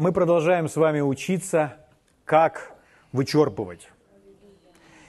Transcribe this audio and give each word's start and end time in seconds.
мы 0.00 0.12
продолжаем 0.12 0.66
с 0.66 0.76
вами 0.76 1.00
учиться, 1.00 1.76
как 2.24 2.72
вычерпывать 3.12 3.90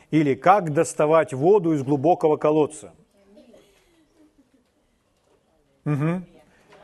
или 0.10 0.36
как 0.36 0.74
доставать 0.74 1.32
воду 1.32 1.72
из 1.72 1.82
глубокого 1.82 2.36
колодца. 2.36 2.94
Угу. 5.86 6.24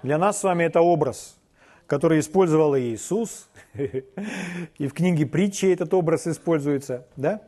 Для 0.03 0.17
нас 0.17 0.39
с 0.39 0.43
вами 0.43 0.63
это 0.63 0.79
образ, 0.79 1.37
который 1.85 2.21
использовал 2.21 2.77
Иисус, 2.77 3.49
и 3.73 4.87
в 4.87 4.93
книге 4.93 5.25
притчи 5.25 5.65
этот 5.65 5.93
образ 5.93 6.27
используется, 6.27 7.05
да? 7.17 7.41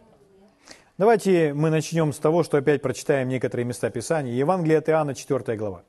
Давайте 0.97 1.53
мы 1.53 1.69
начнем 1.69 2.11
с 2.11 2.17
того, 2.17 2.43
что 2.43 2.57
опять 2.57 2.81
прочитаем 2.81 3.29
некоторые 3.29 3.65
места 3.65 3.89
Писания. 3.89 4.33
Евангелие 4.33 4.79
от 4.79 4.89
Иоанна, 4.89 5.15
4 5.15 5.55
глава. 5.55 5.83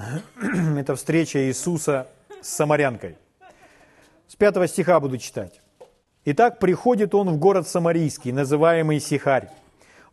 Это 0.78 0.96
встреча 0.96 1.46
Иисуса 1.46 2.06
с 2.40 2.48
самарянкой. 2.48 3.16
С 4.28 4.36
5 4.36 4.70
стиха 4.70 5.00
буду 5.00 5.18
читать. 5.18 5.60
Итак, 6.24 6.58
приходит 6.58 7.14
он 7.14 7.30
в 7.30 7.38
город 7.38 7.66
Самарийский, 7.66 8.32
называемый 8.32 9.00
Сихарь, 9.00 9.48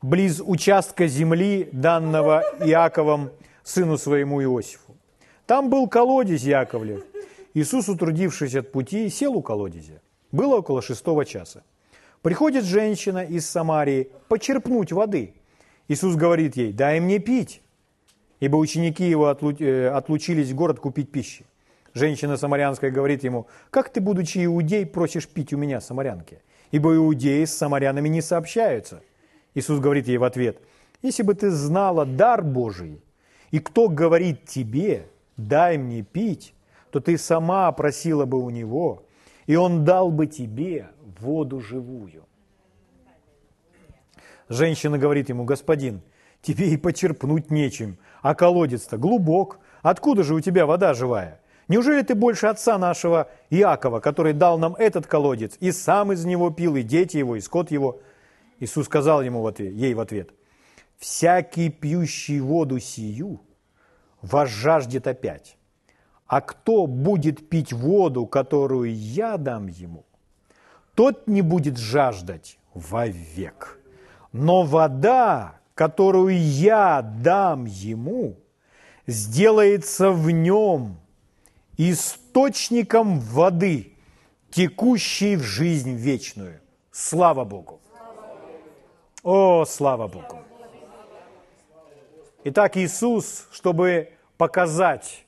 близ 0.02 0.42
участка 0.44 1.08
земли, 1.08 1.70
данного 1.72 2.44
Иаковом, 2.60 3.32
сыну 3.64 3.98
своему 3.98 4.42
Иосифу. 4.42 4.96
Там 5.46 5.70
был 5.70 5.88
колодец 5.88 6.42
Яковлев. 6.42 7.04
Иисус, 7.54 7.90
утрудившись 7.90 8.56
от 8.56 8.72
пути, 8.72 9.10
сел 9.10 9.36
у 9.36 9.42
колодезя. 9.42 10.02
Было 10.32 10.58
около 10.58 10.82
шестого 10.82 11.26
часа. 11.26 11.64
Приходит 12.22 12.66
женщина 12.66 13.24
из 13.24 13.50
Самарии 13.50 14.10
почерпнуть 14.28 14.92
воды. 14.92 15.34
Иисус 15.88 16.16
говорит 16.16 16.58
ей, 16.58 16.74
дай 16.74 17.00
мне 17.00 17.20
пить, 17.20 17.62
ибо 18.40 18.58
ученики 18.58 19.10
его 19.10 19.32
э, 19.32 19.88
отлучились 19.90 20.52
в 20.52 20.56
город 20.56 20.80
купить 20.80 21.12
пищи. 21.12 21.46
Женщина 21.94 22.38
самарянская 22.38 22.92
говорит 22.92 23.24
ему, 23.24 23.48
как 23.70 23.90
ты, 23.90 24.02
будучи 24.02 24.46
иудей, 24.46 24.86
просишь 24.86 25.28
пить 25.28 25.54
у 25.54 25.58
меня, 25.58 25.82
самарянки? 25.82 26.42
Ибо 26.72 26.96
иудеи 26.96 27.46
с 27.46 27.56
самарянами 27.56 28.10
не 28.10 28.22
сообщаются. 28.22 29.02
Иисус 29.56 29.80
говорит 29.80 30.08
ей 30.08 30.18
в 30.18 30.24
ответ, 30.24 30.60
если 31.02 31.24
бы 31.24 31.34
ты 31.34 31.50
знала 31.50 32.06
дар 32.06 32.44
Божий, 32.44 33.02
и 33.50 33.60
кто 33.60 33.90
говорит 33.90 34.46
тебе, 34.46 35.08
дай 35.38 35.78
мне 35.78 36.04
пить, 36.04 36.54
то 36.92 37.00
ты 37.00 37.18
сама 37.18 37.72
просила 37.72 38.26
бы 38.26 38.44
у 38.44 38.50
него, 38.50 39.04
и 39.46 39.56
он 39.56 39.86
дал 39.86 40.12
бы 40.12 40.28
тебе 40.28 40.90
воду 41.20 41.62
живую. 41.62 42.26
Женщина 44.50 44.98
говорит 44.98 45.30
ему, 45.30 45.44
господин, 45.44 46.02
тебе 46.42 46.70
и 46.70 46.78
почерпнуть 46.78 47.52
нечем, 47.52 47.98
а 48.22 48.36
колодец-то 48.36 48.98
глубок, 48.98 49.60
откуда 49.82 50.24
же 50.24 50.34
у 50.34 50.40
тебя 50.40 50.66
вода 50.66 50.94
живая? 50.94 51.42
Неужели 51.68 52.02
ты 52.02 52.16
больше 52.16 52.48
отца 52.48 52.78
нашего 52.78 53.30
Иакова, 53.50 54.00
который 54.00 54.34
дал 54.34 54.58
нам 54.58 54.76
этот 54.76 55.06
колодец, 55.06 55.58
и 55.60 55.72
сам 55.72 56.14
из 56.14 56.24
него 56.24 56.50
пил, 56.50 56.76
и 56.76 56.84
дети 56.84 57.18
его, 57.18 57.36
и 57.36 57.42
скот 57.42 57.72
его? 57.72 58.00
Иисус 58.60 58.86
сказал 58.86 59.22
ему 59.22 59.42
в 59.42 59.48
ответ, 59.48 59.74
ей 59.74 59.94
в 59.94 60.00
ответ, 60.00 60.32
«Всякий 60.98 61.70
пьющий 61.70 62.40
воду 62.40 62.80
сию 62.80 63.42
вас 64.22 64.50
жаждет 64.50 65.08
опять, 65.08 65.58
а 66.26 66.42
кто 66.42 66.88
будет 66.88 67.50
пить 67.50 67.72
воду, 67.72 68.26
которую 68.26 68.96
я 68.96 69.38
дам 69.38 69.68
ему, 69.68 70.06
тот 70.96 71.28
не 71.28 71.42
будет 71.42 71.78
жаждать 71.78 72.58
вовек. 72.74 73.80
Но 74.32 74.64
вода, 74.64 75.60
которую 75.78 76.36
я 76.36 77.04
дам 77.04 77.66
ему, 77.66 78.36
сделается 79.06 80.10
в 80.10 80.32
нем– 80.32 80.98
источником 81.78 83.20
воды, 83.20 83.94
текущей 84.50 85.36
в 85.36 85.44
жизнь 85.44 85.94
вечную. 85.96 86.60
Слава 86.92 87.46
Богу! 87.46 87.80
О, 89.22 89.66
слава 89.66 90.08
Богу! 90.08 90.40
Итак, 92.44 92.76
Иисус, 92.76 93.48
чтобы 93.52 94.14
показать, 94.38 95.26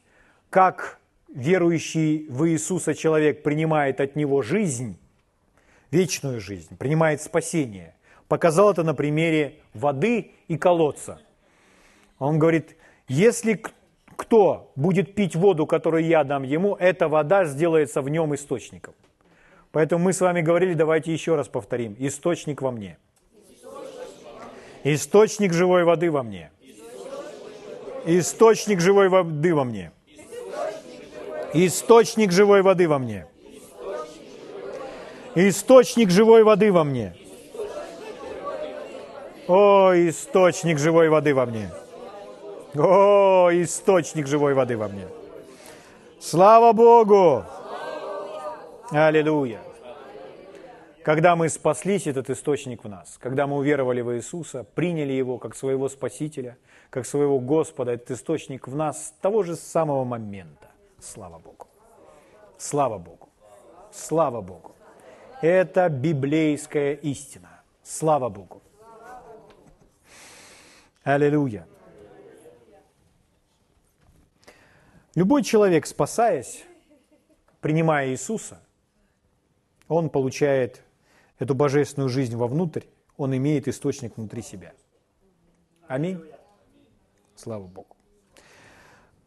как 0.49 0.99
верующий 1.27 2.25
в 2.27 2.49
Иисуса 2.49 2.95
человек 2.95 3.43
принимает 3.43 4.01
от 4.01 4.15
Него 4.15 4.41
жизнь, 4.41 4.97
вечную 5.91 6.41
жизнь, 6.41 6.75
принимает 6.75 7.21
спасение, 7.21 7.93
показал 8.29 8.71
это 8.71 8.83
на 8.83 8.93
примере 8.93 9.55
воды 9.73 10.31
и 10.47 10.57
колодца. 10.57 11.19
Он 12.19 12.39
говорит, 12.39 12.77
если 13.09 13.61
кто 14.15 14.71
будет 14.75 15.15
пить 15.15 15.35
воду, 15.35 15.65
которую 15.65 16.05
я 16.05 16.23
дам 16.23 16.43
ему, 16.43 16.75
эта 16.75 17.09
вода 17.09 17.45
сделается 17.45 18.01
в 18.01 18.09
нем 18.09 18.33
источником. 18.35 18.93
Поэтому 19.71 20.05
мы 20.05 20.13
с 20.13 20.21
вами 20.21 20.41
говорили, 20.41 20.73
давайте 20.73 21.11
еще 21.11 21.35
раз 21.35 21.47
повторим. 21.47 21.95
Источник 21.99 22.61
во 22.61 22.71
мне. 22.71 22.97
Источник 24.83 25.53
живой 25.53 25.83
воды 25.83 26.11
во 26.11 26.23
мне. 26.23 26.51
Источник 28.05 28.79
живой 28.79 29.09
воды 29.09 29.53
во 29.53 29.63
мне. 29.63 29.91
Источник 31.53 32.31
живой 32.31 32.61
воды 32.61 32.87
во 32.87 32.99
мне. 32.99 33.25
Источник 35.35 36.11
живой 36.11 36.43
воды 36.43 36.71
во 36.71 36.83
мне. 36.83 37.15
О, 39.49 39.93
источник 39.95 40.77
живой 40.77 41.09
воды 41.09 41.33
во 41.33 41.47
мне. 41.47 41.71
О, 42.75 43.49
источник 43.51 44.27
живой 44.27 44.53
воды 44.53 44.77
во 44.77 44.87
мне. 44.87 45.07
Слава 46.19 46.71
Богу! 46.71 47.43
Аллилуйя! 48.91 49.59
Когда 51.03 51.35
мы 51.35 51.49
спаслись, 51.49 52.05
этот 52.05 52.29
источник 52.29 52.83
в 52.83 52.89
нас, 52.89 53.17
когда 53.19 53.47
мы 53.47 53.57
уверовали 53.57 54.01
в 54.01 54.15
Иисуса, 54.15 54.67
приняли 54.75 55.13
Его 55.13 55.39
как 55.39 55.55
своего 55.55 55.89
Спасителя, 55.89 56.55
как 56.91 57.07
своего 57.07 57.39
Господа, 57.39 57.93
этот 57.93 58.11
источник 58.11 58.67
в 58.67 58.75
нас 58.75 59.07
с 59.07 59.11
того 59.19 59.41
же 59.41 59.55
самого 59.55 60.03
момента. 60.03 60.67
Слава 60.99 61.39
Богу! 61.39 61.65
Слава 62.59 62.99
Богу! 62.99 63.29
Слава 63.91 64.41
Богу! 64.41 64.75
Это 65.41 65.89
библейская 65.89 66.93
истина. 66.93 67.63
Слава 67.81 68.29
Богу! 68.29 68.61
Аллилуйя! 71.03 71.67
Любой 75.15 75.43
человек, 75.43 75.85
спасаясь, 75.85 76.63
принимая 77.61 78.09
Иисуса, 78.09 78.59
он 79.87 80.09
получает 80.09 80.83
эту 81.39 81.55
божественную 81.55 82.09
жизнь 82.09 82.35
вовнутрь, 82.35 82.83
он 83.17 83.35
имеет 83.35 83.67
источник 83.67 84.17
внутри 84.17 84.41
себя. 84.41 84.73
Аминь. 85.87 86.23
Слава 87.35 87.65
Богу. 87.65 87.95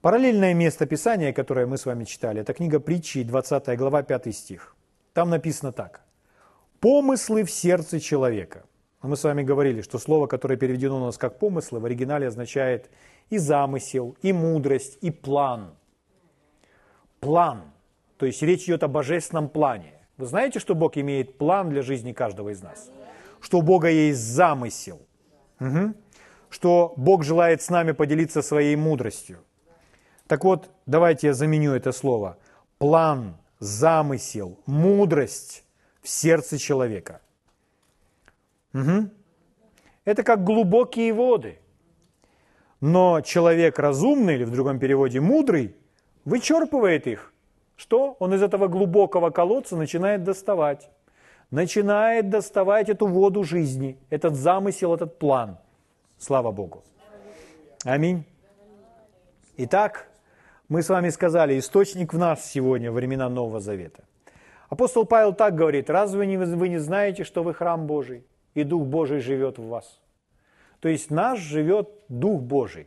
Параллельное 0.02 0.54
место 0.54 0.86
Писания, 0.86 1.32
которое 1.32 1.66
мы 1.66 1.78
с 1.78 1.86
вами 1.86 2.04
читали, 2.04 2.40
это 2.40 2.54
книга 2.54 2.80
притчи, 2.80 3.22
20 3.22 3.76
глава, 3.78 4.02
5 4.02 4.34
стих. 4.34 4.76
Там 5.12 5.30
написано 5.30 5.72
так. 5.72 6.02
«Помыслы 6.80 7.44
в 7.44 7.50
сердце 7.50 8.00
человека». 8.00 8.64
Мы 9.02 9.16
с 9.16 9.24
вами 9.24 9.42
говорили, 9.42 9.82
что 9.82 9.98
слово, 9.98 10.28
которое 10.28 10.56
переведено 10.56 10.96
у 10.96 11.06
нас 11.06 11.18
как 11.18 11.38
«помыслы», 11.38 11.80
в 11.80 11.84
оригинале 11.84 12.28
означает 12.28 12.88
и 13.30 13.38
замысел, 13.38 14.16
и 14.22 14.32
мудрость, 14.32 14.98
и 15.00 15.10
план. 15.10 15.74
План. 17.18 17.62
То 18.16 18.26
есть 18.26 18.42
речь 18.42 18.64
идет 18.64 18.84
о 18.84 18.88
божественном 18.88 19.48
плане. 19.48 19.92
Вы 20.18 20.26
знаете, 20.26 20.60
что 20.60 20.76
Бог 20.76 20.96
имеет 20.96 21.36
план 21.36 21.70
для 21.70 21.82
жизни 21.82 22.12
каждого 22.12 22.50
из 22.50 22.62
нас? 22.62 22.90
Что 23.40 23.58
у 23.58 23.62
Бога 23.62 23.88
есть 23.88 24.20
замысел. 24.20 25.00
Угу. 25.58 25.94
Что 26.48 26.94
Бог 26.96 27.24
желает 27.24 27.60
с 27.60 27.70
нами 27.70 27.90
поделиться 27.90 28.40
своей 28.40 28.76
мудростью. 28.76 29.38
Так 30.28 30.44
вот, 30.44 30.70
давайте 30.86 31.28
я 31.28 31.34
заменю 31.34 31.72
это 31.72 31.90
слово. 31.90 32.38
План, 32.78 33.36
замысел, 33.58 34.60
мудрость 34.66 35.64
в 36.02 36.08
сердце 36.08 36.58
человека. 36.58 37.20
Угу. 38.74 39.10
Это 40.04 40.22
как 40.22 40.44
глубокие 40.44 41.12
воды. 41.12 41.58
Но 42.80 43.20
человек 43.20 43.78
разумный, 43.78 44.34
или 44.34 44.44
в 44.44 44.50
другом 44.50 44.78
переводе 44.78 45.20
мудрый, 45.20 45.76
вычерпывает 46.24 47.06
их. 47.06 47.32
Что? 47.76 48.16
Он 48.18 48.34
из 48.34 48.42
этого 48.42 48.68
глубокого 48.68 49.30
колодца 49.30 49.76
начинает 49.76 50.24
доставать. 50.24 50.90
Начинает 51.50 52.30
доставать 52.30 52.88
эту 52.88 53.06
воду 53.06 53.44
жизни, 53.44 53.98
этот 54.10 54.34
замысел, 54.34 54.94
этот 54.94 55.18
план. 55.18 55.58
Слава 56.18 56.50
Богу. 56.50 56.82
Аминь. 57.84 58.24
Итак, 59.58 60.08
мы 60.68 60.82
с 60.82 60.88
вами 60.88 61.10
сказали, 61.10 61.58
источник 61.58 62.14
в 62.14 62.18
нас 62.18 62.50
сегодня, 62.50 62.90
времена 62.90 63.28
Нового 63.28 63.60
Завета. 63.60 64.04
Апостол 64.70 65.04
Павел 65.04 65.34
так 65.34 65.54
говорит, 65.54 65.90
разве 65.90 66.38
вы 66.38 66.68
не 66.68 66.78
знаете, 66.78 67.24
что 67.24 67.42
вы 67.42 67.52
храм 67.52 67.86
Божий, 67.86 68.24
и 68.54 68.64
Дух 68.64 68.86
Божий 68.86 69.20
живет 69.20 69.58
в 69.58 69.66
вас? 69.66 70.00
То 70.80 70.88
есть 70.88 71.10
наш 71.10 71.38
живет 71.38 71.88
Дух 72.08 72.40
Божий. 72.40 72.86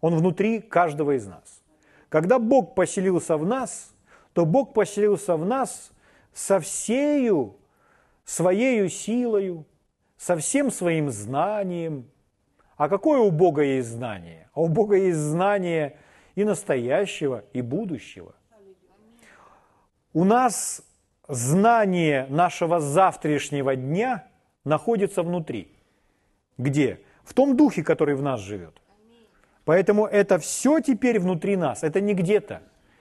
Он 0.00 0.14
внутри 0.16 0.60
каждого 0.60 1.16
из 1.16 1.26
нас. 1.26 1.62
Когда 2.08 2.38
Бог 2.38 2.74
поселился 2.74 3.36
в 3.36 3.44
нас, 3.44 3.94
то 4.32 4.46
Бог 4.46 4.72
поселился 4.72 5.36
в 5.36 5.44
нас 5.44 5.90
со 6.32 6.60
всею 6.60 7.56
своею 8.24 8.88
силою, 8.88 9.66
со 10.16 10.36
всем 10.36 10.70
своим 10.70 11.10
знанием. 11.10 12.10
А 12.76 12.88
какое 12.88 13.20
у 13.20 13.30
Бога 13.30 13.62
есть 13.62 13.88
знание? 13.88 14.48
А 14.52 14.60
у 14.60 14.68
Бога 14.68 14.96
есть 14.96 15.18
знание 15.18 15.98
и 16.34 16.44
настоящего, 16.44 17.44
и 17.52 17.62
будущего. 17.62 18.34
У 20.12 20.24
нас 20.24 20.82
знание 21.28 22.26
нашего 22.28 22.80
завтрашнего 22.80 23.76
дня 23.76 24.26
находится 24.66 25.22
внутри. 25.22 25.72
Где? 26.58 27.00
В 27.24 27.32
том 27.32 27.56
духе, 27.56 27.82
который 27.82 28.14
в 28.14 28.22
нас 28.22 28.40
живет. 28.40 28.82
Поэтому 29.64 30.06
это 30.06 30.38
все 30.38 30.80
теперь 30.80 31.18
внутри 31.18 31.56
нас. 31.56 31.82
Это 31.82 32.00
не 32.00 32.14
где-то. 32.14 32.60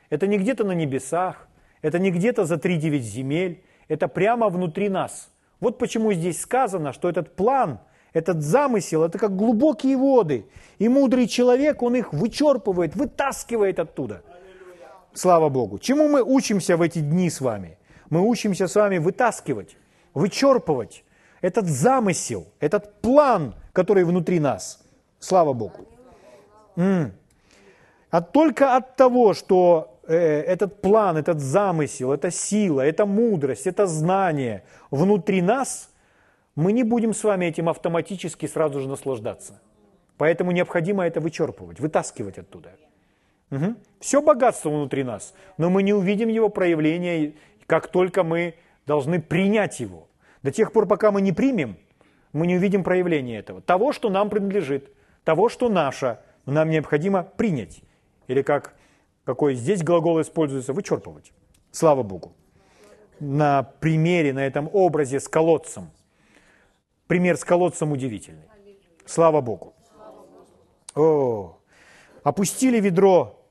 Это 0.10 0.28
не 0.28 0.38
где-то 0.38 0.64
на 0.64 0.72
небесах. 0.72 1.48
Это 1.82 2.00
не 2.00 2.12
где-то 2.12 2.46
за 2.46 2.56
3-9 2.56 3.00
земель. 3.00 3.64
Это 3.88 4.08
прямо 4.08 4.50
внутри 4.50 4.90
нас. 4.90 5.30
Вот 5.60 5.78
почему 5.78 6.14
здесь 6.14 6.42
сказано, 6.42 6.94
что 6.94 7.10
этот 7.10 7.36
план, 7.36 7.80
этот 8.14 8.42
замысел, 8.42 9.04
это 9.04 9.18
как 9.18 9.36
глубокие 9.36 9.98
воды. 9.98 10.46
И 10.80 10.90
мудрый 10.90 11.28
человек, 11.28 11.84
он 11.84 11.96
их 11.96 12.14
вычерпывает, 12.14 12.96
вытаскивает 12.96 13.80
оттуда. 13.80 14.22
Слава 15.14 15.50
Богу. 15.50 15.80
Чему 15.80 16.10
мы 16.10 16.22
учимся 16.24 16.78
в 16.78 16.82
эти 16.82 17.00
дни 17.00 17.30
с 17.30 17.42
вами? 17.42 17.78
Мы 18.10 18.22
учимся 18.22 18.68
с 18.68 18.76
вами 18.76 18.98
вытаскивать, 18.98 19.78
вычерпывать 20.14 21.04
этот 21.42 21.68
замысел, 21.68 22.48
этот 22.60 23.02
план, 23.02 23.56
который 23.74 24.04
внутри 24.04 24.40
нас. 24.40 24.84
Слава 25.20 25.54
Богу. 25.54 25.86
А 28.10 28.22
только 28.22 28.76
от 28.76 28.96
того, 28.96 29.34
что 29.34 30.00
э, 30.08 30.16
этот 30.16 30.82
план, 30.82 31.18
этот 31.18 31.40
замысел, 31.40 32.14
эта 32.14 32.32
сила, 32.32 32.82
эта 32.82 33.06
мудрость, 33.06 33.68
это 33.68 33.88
знание 33.88 34.64
внутри 34.92 35.42
нас, 35.42 35.90
мы 36.56 36.72
не 36.72 36.84
будем 36.84 37.14
с 37.14 37.24
вами 37.24 37.46
этим 37.46 37.68
автоматически 37.68 38.46
сразу 38.46 38.80
же 38.80 38.88
наслаждаться. 38.88 39.60
Поэтому 40.18 40.52
необходимо 40.52 41.06
это 41.06 41.20
вычерпывать, 41.20 41.80
вытаскивать 41.80 42.38
оттуда. 42.38 42.70
Угу. 43.52 43.76
Все 44.00 44.22
богатство 44.22 44.70
внутри 44.70 45.04
нас, 45.04 45.34
но 45.58 45.70
мы 45.70 45.84
не 45.84 45.94
увидим 45.94 46.30
его 46.30 46.50
проявления, 46.50 47.34
как 47.68 47.88
только 47.88 48.24
мы 48.24 48.56
должны 48.88 49.22
принять 49.22 49.80
его. 49.80 50.08
До 50.46 50.52
тех 50.52 50.72
пор, 50.72 50.86
пока 50.86 51.12
мы 51.12 51.22
не 51.22 51.32
примем, 51.32 51.76
мы 52.32 52.46
не 52.46 52.58
увидим 52.58 52.84
проявления 52.84 53.40
этого. 53.40 53.62
Того, 53.62 53.92
что 53.94 54.12
нам 54.12 54.30
принадлежит, 54.30 54.94
того, 55.24 55.50
что 55.50 55.70
наше, 55.70 56.20
нам 56.46 56.70
необходимо 56.70 57.24
принять. 57.24 57.82
Или 58.28 58.44
как 58.44 58.76
какой 59.24 59.56
здесь 59.56 59.82
глагол 59.82 60.22
используется, 60.22 60.72
вычерпывать. 60.72 61.34
Слава 61.72 62.04
Богу. 62.04 62.34
На 63.20 63.64
примере, 63.64 64.34
на 64.34 64.46
этом 64.46 64.70
образе 64.72 65.20
с 65.20 65.28
колодцем. 65.28 65.90
Пример 67.08 67.38
с 67.38 67.44
колодцем 67.44 67.92
удивительный. 67.92 68.48
Слава 69.08 69.42
Богу. 69.42 69.74
О, 70.94 71.58
опустили 72.22 72.80
ведро 72.80 73.45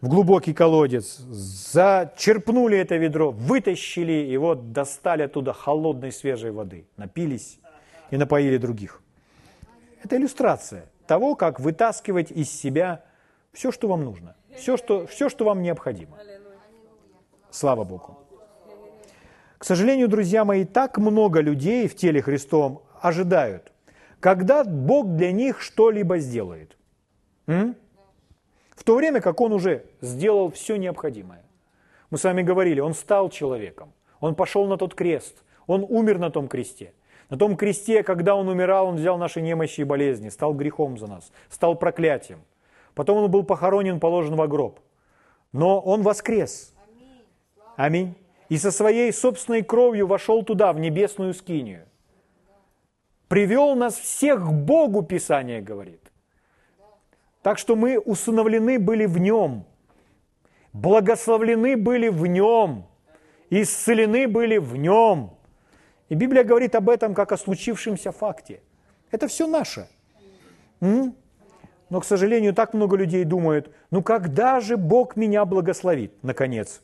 в 0.00 0.08
глубокий 0.08 0.52
колодец, 0.52 1.18
зачерпнули 1.18 2.78
это 2.78 2.96
ведро, 2.96 3.30
вытащили 3.30 4.12
и 4.12 4.36
вот 4.36 4.72
достали 4.72 5.22
оттуда 5.22 5.52
холодной 5.52 6.12
свежей 6.12 6.50
воды, 6.50 6.86
напились 6.96 7.58
и 8.10 8.16
напоили 8.16 8.58
других. 8.58 9.02
Это 10.02 10.16
иллюстрация 10.16 10.86
того, 11.06 11.34
как 11.34 11.60
вытаскивать 11.60 12.30
из 12.30 12.50
себя 12.50 13.04
все, 13.52 13.72
что 13.72 13.88
вам 13.88 14.04
нужно, 14.04 14.36
все, 14.56 14.76
что, 14.76 15.06
все, 15.06 15.28
что 15.28 15.44
вам 15.44 15.62
необходимо. 15.62 16.16
Слава 17.50 17.84
Богу. 17.84 18.18
К 19.58 19.64
сожалению, 19.64 20.08
друзья 20.08 20.44
мои, 20.44 20.64
так 20.64 20.98
много 20.98 21.40
людей 21.40 21.88
в 21.88 21.96
теле 21.96 22.20
Христовом 22.20 22.82
ожидают, 23.00 23.72
когда 24.20 24.64
Бог 24.64 25.16
для 25.16 25.32
них 25.32 25.62
что-либо 25.62 26.18
сделает. 26.18 26.76
М? 27.46 27.74
То 28.86 28.94
время 28.94 29.20
как 29.20 29.38
Он 29.42 29.52
уже 29.52 29.84
сделал 30.00 30.50
все 30.50 30.76
необходимое. 30.76 31.42
Мы 32.10 32.16
с 32.16 32.24
вами 32.24 32.40
говорили, 32.40 32.80
Он 32.80 32.94
стал 32.94 33.28
человеком, 33.28 33.92
Он 34.20 34.34
пошел 34.34 34.66
на 34.66 34.78
тот 34.78 34.94
крест, 34.94 35.44
Он 35.66 35.84
умер 35.86 36.18
на 36.18 36.30
том 36.30 36.48
кресте– 36.48 36.94
на 37.28 37.36
том 37.36 37.56
кресте, 37.56 38.02
когда 38.02 38.36
Он 38.36 38.48
умирал, 38.48 38.88
Он 38.88 38.96
взял 38.96 39.18
наши 39.18 39.40
немощи 39.40 39.80
и 39.80 39.84
болезни, 39.84 40.28
стал 40.28 40.54
грехом 40.54 40.96
за 40.98 41.08
нас, 41.08 41.32
стал 41.48 41.74
проклятием. 41.74 42.40
Потом 42.94 43.18
Он 43.18 43.30
был 43.30 43.42
похоронен, 43.42 44.00
положен 44.00 44.36
в 44.36 44.46
гроб. 44.46 44.78
Но 45.52 45.80
Он 45.80 46.02
воскрес. 46.02 46.72
Аминь. 47.76 48.14
И 48.48 48.58
со 48.58 48.70
своей 48.70 49.12
собственной 49.12 49.62
кровью 49.62 50.06
вошел 50.06 50.44
туда, 50.44 50.72
в 50.72 50.78
небесную 50.78 51.34
скинию. 51.34 51.84
Привел 53.26 53.74
нас 53.74 53.96
всех 53.96 54.40
к 54.40 54.52
Богу, 54.52 55.02
Писание 55.02 55.60
говорит. 55.60 56.05
Так 57.46 57.58
что 57.58 57.76
мы 57.76 57.96
усыновлены 58.00 58.80
были 58.80 59.06
в 59.06 59.18
Нем, 59.18 59.64
благословлены 60.72 61.76
были 61.76 62.08
в 62.08 62.26
Нем, 62.26 62.86
исцелены 63.50 64.26
были 64.26 64.56
в 64.58 64.74
Нем– 64.74 65.30
и 66.08 66.14
Библия 66.14 66.42
говорит 66.42 66.74
об 66.74 66.88
этом 66.88 67.14
как 67.14 67.30
о 67.30 67.36
случившемся 67.36 68.10
факте. 68.10 68.60
Это 69.12 69.28
все 69.28 69.46
наше. 69.46 69.86
Но, 70.80 72.00
к 72.00 72.04
сожалению, 72.04 72.52
так 72.52 72.74
много 72.74 72.96
людей 72.96 73.24
думают, 73.24 73.70
ну 73.92 74.02
когда 74.02 74.60
же 74.60 74.76
Бог 74.76 75.14
меня 75.14 75.44
благословит, 75.44 76.12
наконец? 76.22 76.82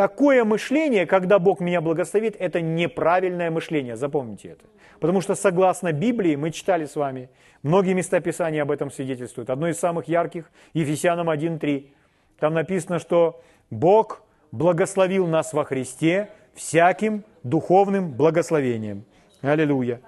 Такое 0.00 0.44
мышление, 0.46 1.04
когда 1.04 1.38
Бог 1.38 1.60
меня 1.60 1.82
благословит, 1.82 2.34
это 2.38 2.62
неправильное 2.62 3.50
мышление, 3.50 3.96
запомните 3.96 4.48
это. 4.48 4.64
Потому 4.98 5.20
что 5.20 5.34
согласно 5.34 5.92
Библии, 5.92 6.36
мы 6.36 6.52
читали 6.52 6.86
с 6.86 6.96
вами, 6.96 7.28
многие 7.62 7.92
места 7.92 8.18
Писания 8.20 8.62
об 8.62 8.70
этом 8.70 8.90
свидетельствуют. 8.90 9.50
Одно 9.50 9.68
из 9.68 9.78
самых 9.78 10.08
ярких, 10.08 10.50
Ефесянам 10.72 11.28
1.3. 11.28 11.90
Там 12.38 12.54
написано, 12.54 12.98
что 12.98 13.42
Бог 13.68 14.22
благословил 14.52 15.26
нас 15.26 15.52
во 15.52 15.66
Христе 15.66 16.30
всяким 16.54 17.22
духовным 17.42 18.12
благословением. 18.12 19.04
Аллилуйя. 19.42 20.00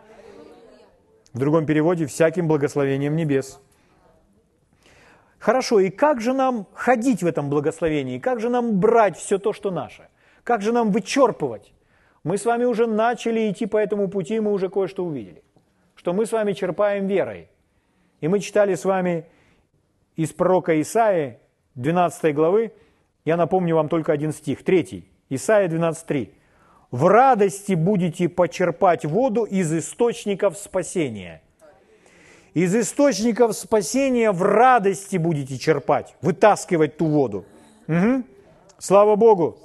В 1.35 1.39
другом 1.39 1.67
переводе 1.67 2.07
всяким 2.07 2.49
благословением 2.49 3.15
небес. 3.15 3.61
Хорошо, 5.43 5.81
и 5.81 5.91
как 5.91 6.21
же 6.21 6.35
нам 6.35 6.67
ходить 6.73 7.25
в 7.25 7.27
этом 7.27 7.51
благословении? 7.51 8.21
Как 8.21 8.39
же 8.39 8.49
нам 8.49 8.79
брать 8.79 9.17
все 9.17 9.39
то, 9.39 9.53
что 9.53 9.73
наше? 9.73 10.07
Как 10.45 10.63
же 10.63 10.71
нам 10.71 10.93
вычерпывать? 10.93 11.73
Мы 12.23 12.39
с 12.39 12.45
вами 12.45 12.65
уже 12.65 12.87
начали 12.87 13.51
идти 13.51 13.67
по 13.67 13.77
этому 13.77 14.07
пути, 14.07 14.39
мы 14.39 14.53
уже 14.53 14.69
кое-что 14.69 15.05
увидели. 15.05 15.43
Что 15.97 16.13
мы 16.13 16.27
с 16.27 16.33
вами 16.33 16.53
черпаем 16.53 17.09
верой. 17.09 17.49
И 18.21 18.29
мы 18.29 18.39
читали 18.39 18.77
с 18.77 18.85
вами 18.85 19.27
из 20.15 20.33
пророка 20.33 20.81
Исаии, 20.81 21.41
12 21.75 22.33
главы, 22.37 22.73
я 23.25 23.37
напомню 23.37 23.75
вам 23.75 23.89
только 23.89 24.13
один 24.13 24.33
стих, 24.33 24.63
третий. 24.63 25.11
Исаия 25.29 25.69
12.3 25.69 26.35
в 26.93 27.09
радости 27.09 27.73
будете 27.73 28.29
почерпать 28.29 29.05
воду 29.05 29.43
из 29.43 29.73
источников 29.73 30.57
спасения. 30.57 31.43
Из 32.55 32.75
источников 32.77 33.55
спасения 33.57 34.31
в 34.31 34.43
радости 34.43 35.17
будете 35.17 35.59
черпать, 35.59 36.15
вытаскивать 36.21 36.99
ту 36.99 37.07
воду. 37.07 37.47
Угу. 37.89 38.25
Слава 38.79 39.17
Богу. 39.17 39.59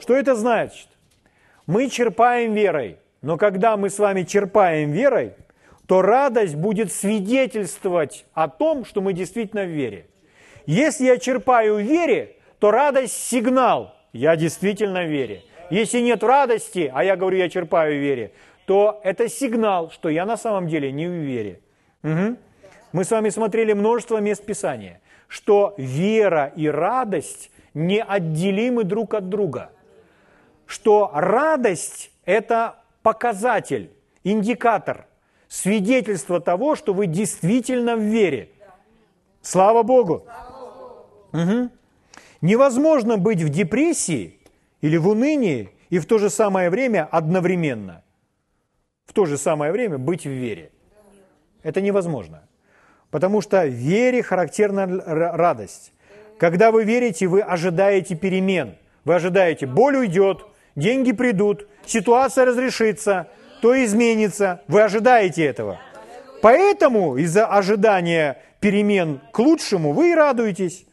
Что 0.00 0.14
это 0.14 0.34
значит? 0.34 0.88
Мы 1.66 1.88
черпаем 1.88 2.52
верой, 2.52 2.98
но 3.22 3.38
когда 3.38 3.76
мы 3.76 3.88
с 3.88 3.98
вами 3.98 4.24
черпаем 4.24 4.92
верой, 4.92 5.32
то 5.86 6.02
радость 6.02 6.56
будет 6.56 6.92
свидетельствовать 6.92 8.26
о 8.34 8.48
том, 8.48 8.84
что 8.84 9.00
мы 9.00 9.12
действительно 9.12 9.64
в 9.64 9.70
вере. 9.70 10.06
Если 10.66 11.06
я 11.06 11.16
черпаю 11.16 11.76
в 11.76 11.80
вере, 11.80 12.36
то 12.58 12.70
радость– 12.70 13.14
сигнал, 13.28 13.94
я 14.12 14.36
действительно 14.36 15.02
в 15.02 15.10
вере. 15.10 15.42
Если 15.70 16.00
нет 16.00 16.22
радости, 16.22 16.90
а 16.94 17.02
я 17.02 17.16
говорю, 17.16 17.38
я 17.38 17.48
черпаю 17.48 17.98
в 17.98 18.02
вере, 18.02 18.32
то 18.66 19.00
это 19.04 19.28
сигнал, 19.28 19.90
что 19.90 20.10
я 20.10 20.26
на 20.26 20.36
самом 20.36 20.68
деле 20.68 20.92
не 20.92 21.06
в 21.06 21.12
вере. 21.12 21.60
Угу. 22.02 22.36
Мы 22.92 23.04
с 23.04 23.10
вами 23.10 23.28
смотрели 23.28 23.72
множество 23.72 24.18
мест 24.18 24.44
Писания, 24.44 25.00
что 25.28 25.74
вера 25.76 26.52
и 26.56 26.68
радость 26.68 27.50
неотделимы 27.74 28.84
друг 28.84 29.14
от 29.14 29.28
друга. 29.28 29.70
Что 30.66 31.10
радость– 31.12 32.10
это 32.24 32.76
показатель, 33.02 33.90
индикатор, 34.24 35.06
свидетельство 35.48 36.40
того, 36.40 36.76
что 36.76 36.94
вы 36.94 37.06
действительно 37.06 37.96
в 37.96 38.00
вере. 38.00 38.50
Слава 39.42 39.82
Богу! 39.82 40.26
Угу. 41.32 41.70
Невозможно 42.40 43.16
быть 43.16 43.42
в 43.42 43.48
депрессии– 43.48 44.36
или 44.80 44.96
в 44.96 45.08
унынии 45.08 45.70
и 45.90 45.98
в 45.98 46.06
то 46.06 46.18
же 46.18 46.30
самое 46.30 46.70
время 46.70 47.06
одновременно, 47.10 48.02
в 49.06 49.12
то 49.12 49.26
же 49.26 49.36
самое 49.36 49.72
время 49.72 49.98
быть 49.98 50.24
в 50.24 50.30
вере. 50.30 50.70
Это 51.62 51.80
невозможно. 51.80 52.42
Потому 53.10 53.40
что 53.40 53.64
вере 53.66 54.22
характерна 54.22 54.86
радость. 54.86 55.92
Когда 56.38 56.70
вы 56.70 56.84
верите, 56.84 57.26
вы 57.26 57.40
ожидаете 57.40 58.14
перемен. 58.14 58.76
Вы 59.04 59.14
ожидаете, 59.14 59.66
боль 59.66 59.96
уйдет, 59.96 60.44
деньги 60.76 61.12
придут, 61.12 61.66
ситуация 61.86 62.44
разрешится, 62.44 63.28
то 63.62 63.82
изменится. 63.84 64.62
Вы 64.68 64.82
ожидаете 64.82 65.44
этого. 65.44 65.78
Поэтому 66.42 67.16
из-за 67.16 67.46
ожидания 67.46 68.38
перемен 68.60 69.20
к 69.32 69.38
лучшему 69.38 69.92
вы 69.92 70.12
и 70.12 70.14
радуетесь. 70.14 70.86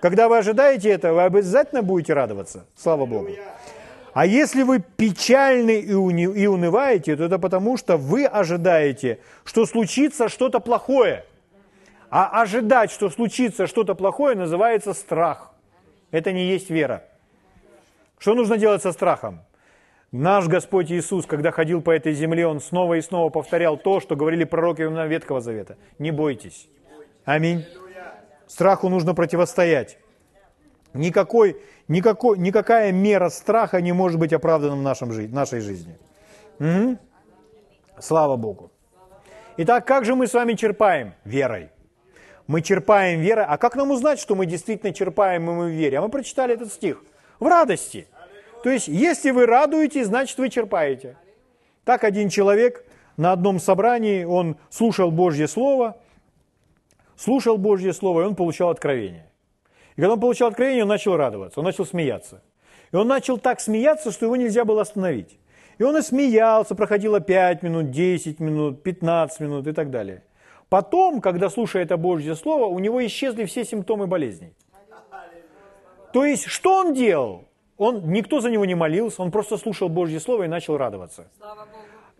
Когда 0.00 0.28
вы 0.28 0.38
ожидаете 0.38 0.90
этого, 0.90 1.14
вы 1.14 1.22
обязательно 1.22 1.82
будете 1.82 2.12
радоваться. 2.14 2.66
Слава 2.76 3.06
Богу. 3.06 3.28
А 4.12 4.26
если 4.26 4.62
вы 4.62 4.80
печальны 4.80 5.80
и, 5.80 5.92
уни- 5.92 6.34
и 6.34 6.46
унываете, 6.46 7.16
то 7.16 7.24
это 7.24 7.38
потому, 7.38 7.78
что 7.78 7.96
вы 7.96 8.26
ожидаете, 8.26 9.20
что 9.44 9.64
случится 9.64 10.28
что-то 10.28 10.60
плохое. 10.60 11.24
А 12.10 12.42
ожидать, 12.42 12.90
что 12.90 13.08
случится 13.08 13.66
что-то 13.66 13.94
плохое, 13.94 14.36
называется 14.36 14.92
страх. 14.92 15.52
Это 16.10 16.30
не 16.32 16.44
есть 16.44 16.68
вера. 16.68 17.04
Что 18.18 18.34
нужно 18.34 18.58
делать 18.58 18.82
со 18.82 18.92
страхом? 18.92 19.40
Наш 20.12 20.46
Господь 20.46 20.92
Иисус, 20.92 21.24
когда 21.24 21.50
ходил 21.50 21.80
по 21.80 21.90
этой 21.90 22.12
земле, 22.12 22.46
Он 22.46 22.60
снова 22.60 22.94
и 22.94 23.00
снова 23.00 23.30
повторял 23.30 23.78
то, 23.78 23.98
что 23.98 24.14
говорили 24.14 24.44
пророки 24.44 24.82
Ветхого 25.08 25.40
Завета. 25.40 25.78
Не 25.98 26.10
бойтесь. 26.10 26.68
Аминь. 27.24 27.64
Страху 28.46 28.90
нужно 28.90 29.14
противостоять. 29.14 29.96
Никакой, 30.94 31.56
никакой, 31.88 32.38
никакая 32.38 32.92
мера 32.92 33.28
страха 33.30 33.80
не 33.80 33.92
может 33.92 34.18
быть 34.18 34.32
оправдана 34.32 34.76
в 34.76 34.82
нашем, 34.82 35.10
нашей 35.32 35.60
жизни. 35.60 35.98
Угу. 36.58 36.98
Слава 37.98 38.36
Богу. 38.36 38.70
Итак, 39.56 39.86
как 39.86 40.04
же 40.04 40.14
мы 40.14 40.26
с 40.26 40.34
вами 40.34 40.54
черпаем? 40.54 41.14
Верой. 41.24 41.70
Мы 42.46 42.62
черпаем 42.62 43.20
верой. 43.20 43.44
А 43.46 43.58
как 43.58 43.76
нам 43.76 43.90
узнать, 43.90 44.18
что 44.18 44.34
мы 44.34 44.46
действительно 44.46 44.92
черпаем 44.92 45.50
и 45.50 45.54
мы 45.54 45.64
в 45.66 45.70
вере? 45.70 45.98
А 45.98 46.02
мы 46.02 46.08
прочитали 46.08 46.54
этот 46.54 46.72
стих. 46.72 47.02
В 47.38 47.46
радости. 47.46 48.06
То 48.62 48.70
есть, 48.70 48.88
если 48.88 49.30
вы 49.30 49.46
радуетесь, 49.46 50.06
значит 50.06 50.38
вы 50.38 50.48
черпаете. 50.48 51.16
Так 51.84 52.04
один 52.04 52.28
человек 52.28 52.84
на 53.16 53.32
одном 53.32 53.58
собрании, 53.58 54.24
он 54.24 54.56
слушал 54.70 55.10
Божье 55.10 55.48
Слово, 55.48 55.96
слушал 57.16 57.58
Божье 57.58 57.92
Слово, 57.92 58.22
и 58.22 58.24
он 58.24 58.36
получал 58.36 58.70
откровение. 58.70 59.31
И 59.96 60.00
когда 60.00 60.14
он 60.14 60.20
получал 60.20 60.48
откровение, 60.48 60.84
он 60.84 60.88
начал 60.88 61.16
радоваться, 61.16 61.60
он 61.60 61.66
начал 61.66 61.86
смеяться. 61.86 62.42
И 62.92 62.96
он 62.96 63.08
начал 63.08 63.38
так 63.38 63.60
смеяться, 63.60 64.10
что 64.10 64.26
его 64.26 64.36
нельзя 64.36 64.64
было 64.64 64.82
остановить. 64.82 65.38
И 65.78 65.82
он 65.82 65.96
и 65.96 66.02
смеялся, 66.02 66.74
проходило 66.74 67.20
5 67.20 67.62
минут, 67.62 67.90
10 67.90 68.40
минут, 68.40 68.82
15 68.82 69.40
минут 69.40 69.66
и 69.66 69.72
так 69.72 69.90
далее. 69.90 70.22
Потом, 70.68 71.20
когда 71.20 71.50
слушая 71.50 71.82
это 71.82 71.96
Божье 71.96 72.34
Слово, 72.34 72.66
у 72.66 72.78
него 72.78 73.04
исчезли 73.04 73.44
все 73.44 73.64
симптомы 73.64 74.06
болезней. 74.06 74.54
То 76.12 76.24
есть, 76.24 76.46
что 76.46 76.74
он 76.74 76.94
делал? 76.94 77.44
Он, 77.78 78.10
никто 78.12 78.40
за 78.40 78.50
него 78.50 78.64
не 78.64 78.74
молился, 78.74 79.22
он 79.22 79.30
просто 79.30 79.56
слушал 79.56 79.88
Божье 79.88 80.20
Слово 80.20 80.44
и 80.44 80.48
начал 80.48 80.76
радоваться. 80.76 81.26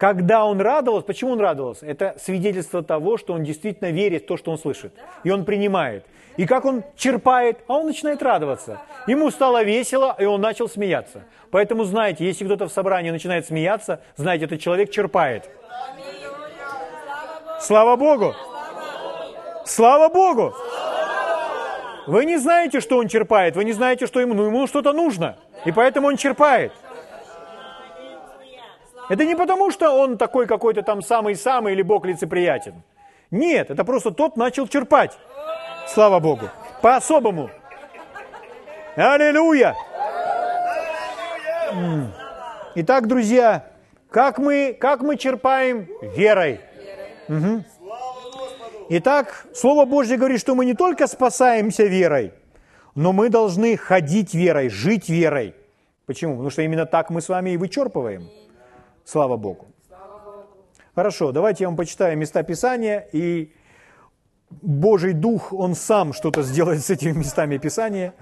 Когда 0.03 0.45
он 0.45 0.61
радовался, 0.61 1.07
почему 1.07 1.31
он 1.31 1.41
радовался? 1.41 1.87
Это 1.87 2.17
свидетельство 2.19 2.83
того, 2.83 3.19
что 3.19 3.35
он 3.35 3.45
действительно 3.45 3.93
верит 3.93 4.25
в 4.25 4.27
то, 4.27 4.37
что 4.37 4.51
он 4.51 4.59
слышит. 4.59 4.93
И 5.23 5.31
он 5.31 5.45
принимает. 5.45 6.05
И 6.37 6.45
как 6.45 6.65
он 6.65 6.83
черпает, 6.97 7.61
а 7.69 7.75
он 7.75 7.87
начинает 7.87 8.21
радоваться. 8.21 8.81
Ему 9.07 9.31
стало 9.31 9.63
весело, 9.63 10.17
и 10.19 10.25
он 10.25 10.41
начал 10.41 10.69
смеяться. 10.69 11.23
Поэтому 11.53 11.85
знаете, 11.85 12.27
если 12.27 12.45
кто-то 12.45 12.67
в 12.67 12.73
собрании 12.73 13.13
начинает 13.13 13.47
смеяться, 13.47 14.01
знаете, 14.17 14.47
этот 14.47 14.59
человек 14.61 14.91
черпает. 14.91 15.49
Слава 17.61 17.95
Богу! 17.95 18.35
Слава 19.65 20.09
Богу! 20.09 20.53
Вы 22.09 22.25
не 22.25 22.39
знаете, 22.39 22.81
что 22.81 22.99
он 22.99 23.07
черпает, 23.07 23.55
вы 23.55 23.63
не 23.65 23.73
знаете, 23.73 24.09
что 24.09 24.19
ему, 24.19 24.35
ну 24.35 24.47
ему 24.47 24.67
что-то 24.67 24.93
нужно, 24.93 25.37
и 25.65 25.71
поэтому 25.71 26.09
он 26.09 26.17
черпает. 26.17 26.73
Это 29.13 29.27
не 29.27 29.37
потому, 29.37 29.71
что 29.71 29.91
он 29.91 30.17
такой 30.17 30.47
какой-то 30.47 30.83
там 30.83 31.03
самый-самый 31.03 31.75
или 31.75 31.83
Бог 31.83 32.07
лицеприятен. 32.07 32.83
Нет, 33.31 33.71
это 33.71 33.85
просто 33.85 34.11
тот 34.11 34.39
начал 34.39 34.67
черпать. 34.67 35.19
Слава 35.87 36.19
Богу. 36.19 36.49
По-особому. 36.81 37.51
Аллилуйя. 38.97 39.77
Итак, 42.75 43.07
друзья, 43.07 43.67
как 44.09 44.39
мы, 44.39 44.75
как 44.81 45.03
мы 45.03 45.19
черпаем 45.19 45.89
верой? 46.17 46.61
Угу. 47.29 47.65
Итак, 48.89 49.45
Слово 49.55 49.85
Божье 49.85 50.17
говорит, 50.17 50.41
что 50.41 50.55
мы 50.55 50.65
не 50.65 50.73
только 50.73 51.07
спасаемся 51.07 51.85
верой, 51.85 52.33
но 52.95 53.13
мы 53.13 53.29
должны 53.29 53.77
ходить 53.77 54.33
верой, 54.33 54.71
жить 54.71 55.11
верой. 55.11 55.55
Почему? 56.07 56.33
Потому 56.33 56.49
что 56.49 56.63
именно 56.63 56.87
так 56.87 57.11
мы 57.11 57.21
с 57.21 57.29
вами 57.29 57.51
и 57.51 57.59
вычерпываем. 57.59 58.42
Слава 59.05 59.37
Богу. 59.37 59.67
Хорошо, 60.95 61.33
давайте 61.33 61.65
я 61.65 61.69
вам 61.69 61.77
почитаю 61.77 62.19
места 62.19 62.43
Писания, 62.43 63.09
и 63.13 63.53
Божий 64.51 65.15
Дух, 65.15 65.53
Он 65.53 65.75
сам 65.75 66.13
что-то 66.13 66.43
сделает 66.43 66.85
с 66.85 66.91
этими 66.91 67.13
местами 67.13 67.57
Писания. 67.57 68.15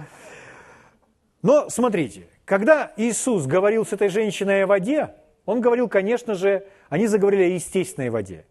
Но 1.42 1.68
смотрите, 1.68 2.28
когда 2.44 2.92
Иисус 2.96 3.46
говорил 3.46 3.84
с 3.84 3.92
этой 3.92 4.08
женщиной 4.08 4.64
о 4.64 4.66
воде, 4.66 5.14
Он 5.46 5.60
говорил, 5.60 5.88
конечно 5.88 6.34
же, 6.34 6.66
они 6.88 7.06
заговорили 7.08 7.42
о 7.44 7.54
естественной 7.54 8.10
воде. 8.10 8.46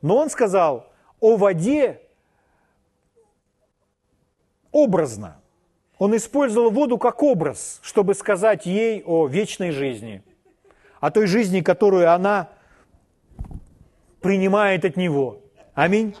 Но 0.00 0.16
Он 0.16 0.30
сказал 0.30 0.92
о 1.20 1.36
воде 1.36 2.00
образно. 4.72 5.40
Он 5.98 6.16
использовал 6.16 6.70
воду 6.70 6.98
как 6.98 7.22
образ, 7.22 7.78
чтобы 7.82 8.14
сказать 8.14 8.66
ей 8.66 9.04
о 9.04 9.28
вечной 9.28 9.70
жизни, 9.70 10.24
о 11.02 11.10
той 11.10 11.26
жизни, 11.26 11.62
которую 11.62 12.12
она 12.12 12.48
принимает 14.20 14.84
от 14.84 14.96
Него. 14.96 15.40
Аминь. 15.74 16.14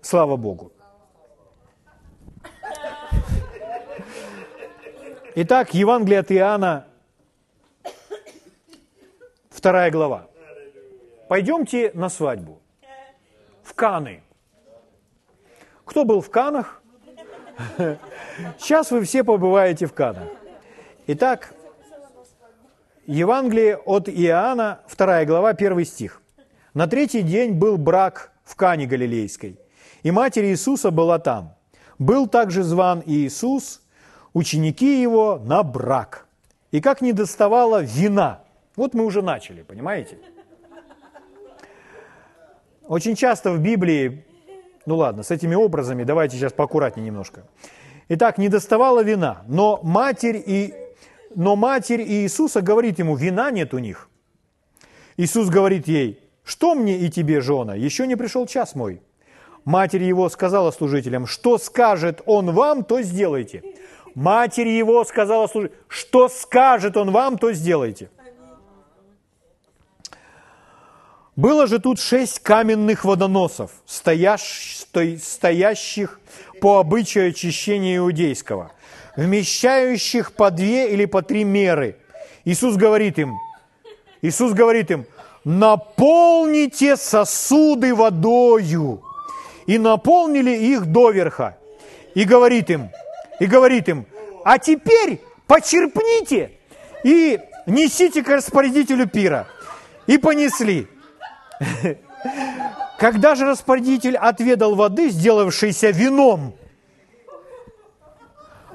Слава 0.00 0.36
Богу. 0.36 0.70
Итак, 5.34 5.74
Евангелие 5.74 6.20
от 6.20 6.30
Иоанна, 6.30 6.86
вторая 9.48 9.90
глава. 9.90 10.28
Пойдемте 11.28 11.90
на 11.92 12.08
свадьбу. 12.08 12.60
В 13.64 13.74
Каны. 13.74 14.22
Кто 15.84 16.04
был 16.04 16.20
в 16.20 16.30
Канах? 16.30 16.80
Сейчас 18.58 18.92
вы 18.92 19.02
все 19.02 19.24
побываете 19.24 19.86
в 19.86 19.92
Канах. 19.94 20.28
Итак, 21.08 21.54
Евангелие 23.10 23.76
от 23.76 24.08
Иоанна, 24.08 24.80
вторая 24.86 25.26
глава, 25.26 25.52
первый 25.54 25.84
стих. 25.84 26.22
На 26.74 26.86
третий 26.86 27.22
день 27.22 27.52
был 27.52 27.76
брак 27.76 28.32
в 28.44 28.54
Кане 28.56 28.86
Галилейской– 28.86 29.58
и 30.02 30.10
матерь 30.10 30.46
Иисуса 30.46 30.90
была 30.90 31.18
там. 31.18 31.54
Был 31.98 32.26
также 32.26 32.62
зван 32.62 33.02
Иисус, 33.04 33.82
ученики 34.32 35.00
его 35.00 35.40
на 35.44 35.62
брак. 35.62 36.26
И 36.70 36.80
как 36.80 37.00
не 37.00 37.12
доставало 37.12 37.82
вина. 37.82 38.40
Вот 38.76 38.94
мы 38.94 39.04
уже 39.04 39.22
начали, 39.22 39.62
понимаете? 39.62 40.18
Очень 42.86 43.14
часто 43.14 43.52
в 43.52 43.60
Библии, 43.60 44.24
ну 44.86 44.96
ладно, 44.96 45.22
с 45.22 45.30
этими 45.30 45.54
образами, 45.54 46.04
давайте 46.04 46.36
сейчас 46.36 46.52
поаккуратнее 46.52 47.06
немножко. 47.06 47.42
Итак, 48.08 48.38
не 48.38 48.48
доставала 48.48 49.02
вина, 49.02 49.42
но 49.46 49.78
матерь, 49.82 50.42
и, 50.44 50.74
но 51.34 51.56
матерь 51.56 52.02
Иисуса 52.02 52.60
говорит 52.60 52.98
ему, 52.98 53.16
вина 53.16 53.50
нет 53.50 53.74
у 53.74 53.78
них. 53.78 54.08
Иисус 55.16 55.48
говорит 55.48 55.88
ей, 55.88 56.20
что 56.44 56.74
мне 56.74 56.98
и 56.98 57.10
тебе, 57.10 57.40
жена, 57.40 57.74
еще 57.74 58.06
не 58.06 58.16
пришел 58.16 58.46
час 58.46 58.74
мой. 58.74 59.02
Матерь 59.64 60.02
его 60.02 60.28
сказала 60.28 60.70
служителям, 60.70 61.26
что 61.26 61.58
скажет 61.58 62.22
он 62.26 62.52
вам, 62.52 62.84
то 62.84 63.02
сделайте. 63.02 63.62
Матерь 64.14 64.68
его 64.68 65.04
сказала 65.04 65.46
служителям, 65.46 65.78
что 65.88 66.28
скажет 66.28 66.96
он 66.96 67.10
вам, 67.10 67.38
то 67.38 67.52
сделайте. 67.52 68.10
Было 71.36 71.66
же 71.66 71.78
тут 71.78 72.00
шесть 72.00 72.40
каменных 72.40 73.04
водоносов, 73.04 73.70
стоящих 73.86 74.88
по 76.60 76.78
обычаю 76.80 77.30
очищения 77.30 77.98
иудейского, 77.98 78.72
вмещающих 79.16 80.32
по 80.32 80.50
две 80.50 80.92
или 80.92 81.04
по 81.04 81.22
три 81.22 81.44
меры. 81.44 81.96
Иисус 82.44 82.76
говорит 82.76 83.18
им, 83.18 83.34
Иисус 84.22 84.52
говорит 84.52 84.90
им, 84.90 85.06
наполните 85.44 86.96
сосуды 86.96 87.94
водою 87.94 89.02
и 89.66 89.78
наполнили 89.78 90.50
их 90.50 90.86
доверха. 90.86 91.56
И 92.14 92.24
говорит 92.24 92.70
им, 92.70 92.90
и 93.38 93.46
говорит 93.46 93.88
им, 93.88 94.06
а 94.44 94.58
теперь 94.58 95.20
почерпните 95.46 96.52
и 97.04 97.38
несите 97.66 98.22
к 98.22 98.28
распорядителю 98.28 99.08
пира. 99.08 99.46
И 100.06 100.18
понесли. 100.18 100.88
Когда 102.98 103.34
же 103.34 103.46
распорядитель 103.46 104.16
отведал 104.16 104.74
воды, 104.74 105.08
сделавшейся 105.08 105.90
вином, 105.90 106.54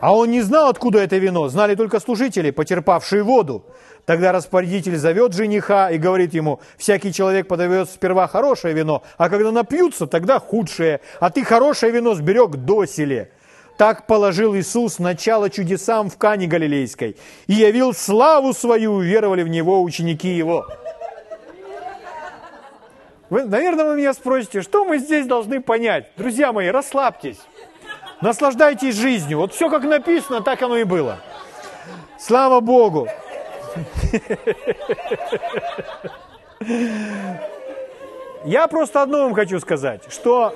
А 0.05 0.15
он 0.15 0.29
не 0.29 0.41
знал, 0.41 0.67
откуда 0.67 0.99
это 0.99 1.17
вино, 1.17 1.47
знали 1.47 1.73
только 1.73 1.99
служители, 1.99 2.51
потерпавшие 2.51 3.23
воду. 3.23 3.65
Тогда 4.05 4.31
распорядитель 4.31 4.97
зовет 4.97 5.33
жениха 5.33 5.89
и 5.89 5.97
говорит 5.97 6.35
ему, 6.35 6.59
всякий 6.77 7.11
человек 7.11 7.47
подает 7.47 7.89
сперва 7.89 8.27
хорошее 8.27 8.75
вино, 8.75 9.01
а 9.17 9.29
когда 9.29 9.51
напьются, 9.51 10.05
тогда 10.05 10.37
худшее, 10.37 11.01
а 11.19 11.31
ты 11.31 11.43
хорошее 11.43 11.91
вино 11.91 12.13
сберег 12.13 12.51
доселе. 12.51 13.31
Так 13.79 14.05
положил 14.05 14.55
Иисус 14.55 14.99
начало 14.99 15.49
чудесам 15.49 16.11
в 16.11 16.19
Кане 16.19 16.45
Галилейской 16.45 17.17
и 17.47 17.53
явил 17.55 17.91
славу 17.91 18.53
свою, 18.53 18.91
уверовали 18.91 19.41
в 19.41 19.47
Него 19.47 19.81
ученики 19.81 20.29
Его. 20.29 20.67
Вы, 23.31 23.45
наверное, 23.45 23.85
вы 23.85 23.97
меня 23.97 24.13
спросите, 24.13 24.61
что 24.61 24.85
мы 24.85 24.99
здесь 24.99 25.25
должны 25.25 25.61
понять? 25.61 26.11
Друзья 26.15 26.53
мои, 26.53 26.67
расслабьтесь, 26.67 27.39
наслаждайтесь 28.25 28.95
жизнью. 28.95 29.37
Вот 29.37 29.53
все 29.53 29.69
как 29.69 29.83
написано, 29.83 30.41
так 30.41 30.61
оно 30.61 30.77
и 30.77 30.83
было. 30.83 31.19
Слава 32.19 32.59
Богу! 32.59 33.07
Я 38.45 38.67
просто 38.67 39.01
одно 39.01 39.23
вам 39.23 39.33
хочу 39.33 39.59
сказать, 39.59 40.03
что, 40.09 40.55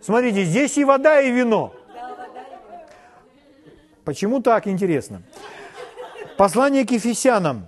смотрите, 0.00 0.44
здесь 0.44 0.76
и 0.76 0.84
вода, 0.84 1.20
и 1.20 1.30
вино. 1.30 1.72
Почему 4.04 4.40
так, 4.40 4.66
интересно? 4.66 5.22
Послание 6.36 6.86
к 6.86 6.90
Ефесянам, 6.92 7.66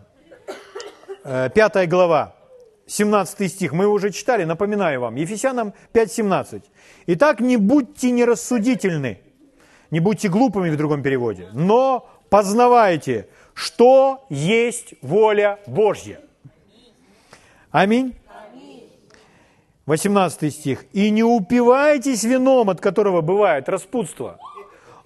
5 1.25 1.57
э, 1.57 1.87
глава, 1.87 2.35
17 2.87 3.51
стих, 3.53 3.73
мы 3.73 3.87
уже 3.87 4.11
читали, 4.11 4.45
напоминаю 4.45 5.01
вам, 5.01 5.17
Ефесянам 5.17 5.73
5.17. 5.93 6.63
«Итак, 7.07 7.41
не 7.41 7.57
будьте 7.57 8.11
нерассудительны, 8.11 9.21
не 9.91 10.01
будьте 10.01 10.29
глупыми 10.29 10.71
в 10.71 10.77
другом 10.77 11.03
переводе, 11.03 11.49
но 11.53 12.09
познавайте, 12.29 13.29
что 13.55 14.25
есть 14.29 14.95
воля 15.03 15.59
Божья». 15.67 16.21
Аминь. 17.71 18.15
18 19.87 20.55
стих. 20.55 20.85
«И 20.93 21.11
не 21.11 21.25
упивайтесь 21.25 22.23
вином, 22.23 22.71
от 22.71 22.81
которого 22.81 23.23
бывает 23.23 23.69
распутство, 23.69 24.39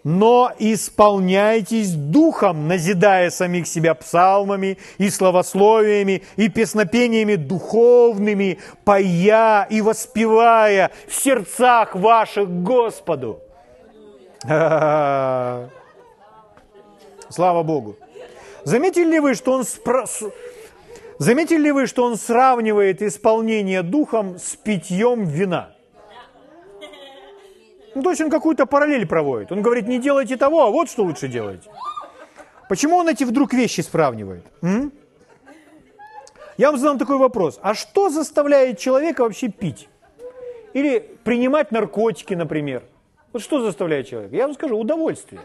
но 0.04 0.52
исполняйтесь 0.58 1.92
духом, 1.92 2.68
назидая 2.68 3.30
самих 3.30 3.66
себя 3.66 3.94
псалмами 3.94 4.76
и 4.98 5.08
словословиями 5.08 6.22
и 6.36 6.50
песнопениями 6.50 7.36
духовными, 7.36 8.58
поя 8.84 9.66
и 9.68 9.80
воспевая 9.80 10.90
в 11.08 11.14
сердцах 11.14 11.96
ваших 11.96 12.48
Господу. 12.62 13.40
Слава 17.30 17.62
Богу. 17.62 17.96
Заметили 18.64 19.12
ли 19.12 19.20
вы, 19.20 19.34
что 19.34 19.52
он 19.52 19.64
спро... 19.64 20.04
Заметили 21.18 21.62
ли 21.62 21.72
вы, 21.72 21.86
что 21.86 22.04
он 22.04 22.16
сравнивает 22.16 23.00
исполнение 23.00 23.82
духом 23.82 24.38
с 24.38 24.54
питьем 24.56 25.24
вина? 25.24 25.73
Ну, 27.94 28.02
то 28.02 28.10
есть 28.10 28.20
он 28.20 28.30
какую-то 28.30 28.66
параллель 28.66 29.06
проводит. 29.06 29.52
Он 29.52 29.62
говорит, 29.62 29.86
не 29.86 29.98
делайте 29.98 30.36
того, 30.36 30.64
а 30.64 30.70
вот 30.70 30.90
что 30.90 31.04
лучше 31.04 31.28
делать. 31.28 31.68
Почему 32.68 32.96
он 32.96 33.08
эти 33.08 33.24
вдруг 33.24 33.52
вещи 33.52 33.82
сравнивает? 33.82 34.44
М? 34.62 34.92
Я 36.56 36.70
вам 36.70 36.78
задам 36.78 36.98
такой 36.98 37.18
вопрос. 37.18 37.58
А 37.62 37.74
что 37.74 38.10
заставляет 38.10 38.78
человека 38.78 39.22
вообще 39.22 39.48
пить? 39.48 39.88
Или 40.72 40.98
принимать 41.24 41.72
наркотики, 41.72 42.34
например? 42.34 42.82
Вот 43.32 43.42
что 43.42 43.60
заставляет 43.60 44.08
человека? 44.08 44.34
Я 44.34 44.46
вам 44.46 44.54
скажу, 44.54 44.78
удовольствие. 44.78 45.40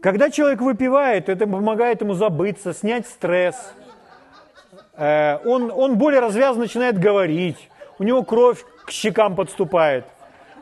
Когда 0.00 0.30
человек 0.30 0.60
выпивает, 0.60 1.30
это 1.30 1.46
помогает 1.46 2.02
ему 2.02 2.14
забыться, 2.14 2.74
снять 2.74 3.06
стресс. 3.06 3.72
Э, 4.96 5.38
он, 5.46 5.70
он 5.74 5.96
более 5.96 6.20
развязно 6.20 6.62
начинает 6.62 6.98
говорить. 6.98 7.70
У 7.98 8.02
него 8.02 8.22
кровь 8.22 8.64
к 8.84 8.90
щекам 8.90 9.34
подступает. 9.34 10.04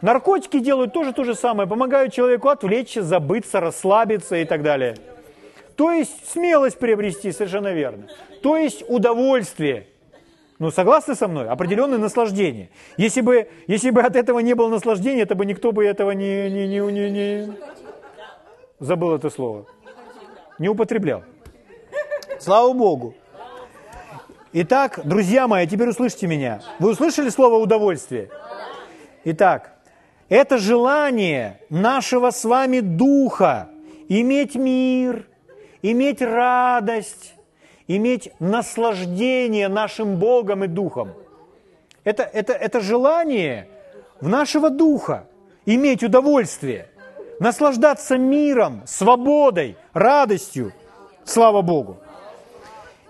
Наркотики 0.03 0.59
делают 0.59 0.93
тоже 0.93 1.13
то 1.13 1.23
же 1.23 1.37
самое, 1.37 1.69
помогают 1.69 2.13
человеку 2.13 2.49
отвлечься, 2.49 3.03
забыться, 3.03 3.61
расслабиться 3.61 4.37
и 4.37 4.45
так 4.45 4.63
далее. 4.63 4.97
То 5.77 5.93
есть 5.93 6.29
смелость 6.29 6.79
приобрести, 6.79 7.31
совершенно 7.31 7.73
верно. 7.73 8.09
То 8.43 8.57
есть 8.57 8.85
удовольствие. 8.89 9.87
Ну, 10.59 10.71
согласны 10.71 11.15
со 11.15 11.29
мной? 11.29 11.49
Определенное 11.49 11.99
наслаждение. 11.99 12.71
Если 12.97 13.21
бы, 13.21 13.49
если 13.69 13.91
бы 13.91 14.03
от 14.03 14.17
этого 14.17 14.41
не 14.41 14.55
было 14.55 14.69
наслаждения, 14.69 15.25
то 15.25 15.35
бы 15.35 15.47
никто 15.47 15.73
бы 15.73 15.85
этого 15.85 16.11
не, 16.11 16.51
не, 16.51 16.67
не, 16.67 16.81
не, 16.81 17.11
не... 17.11 17.53
Забыл 18.81 19.15
это 19.15 19.31
слово. 19.31 19.67
Не 20.59 20.69
употреблял. 20.69 21.23
Слава 22.41 22.73
Богу. 22.73 23.15
Итак, 24.53 25.01
друзья 25.05 25.47
мои, 25.49 25.67
теперь 25.67 25.89
услышьте 25.89 26.27
меня. 26.27 26.61
Вы 26.81 26.91
услышали 26.91 27.29
слово 27.29 27.57
удовольствие? 27.57 28.29
Итак, 29.25 29.72
это 30.29 30.59
желание 30.59 31.61
нашего 31.69 32.31
с 32.31 32.45
вами 32.45 32.81
духа 32.81 33.69
иметь 34.09 34.55
мир, 34.55 35.27
иметь 35.83 36.23
радость, 36.23 37.35
иметь 37.87 38.33
наслаждение 38.39 39.69
нашим 39.69 40.17
Богом 40.17 40.65
и 40.65 40.69
Духом. 40.69 41.13
Это, 42.05 42.23
это, 42.23 42.53
это 42.53 42.81
желание 42.81 43.69
в 44.21 44.29
нашего 44.29 44.71
духа 44.71 45.27
иметь 45.67 46.03
удовольствие, 46.03 46.89
наслаждаться 47.39 48.19
миром, 48.19 48.83
свободой, 48.87 49.77
радостью. 49.93 50.73
Слава 51.25 51.63
Богу. 51.63 51.99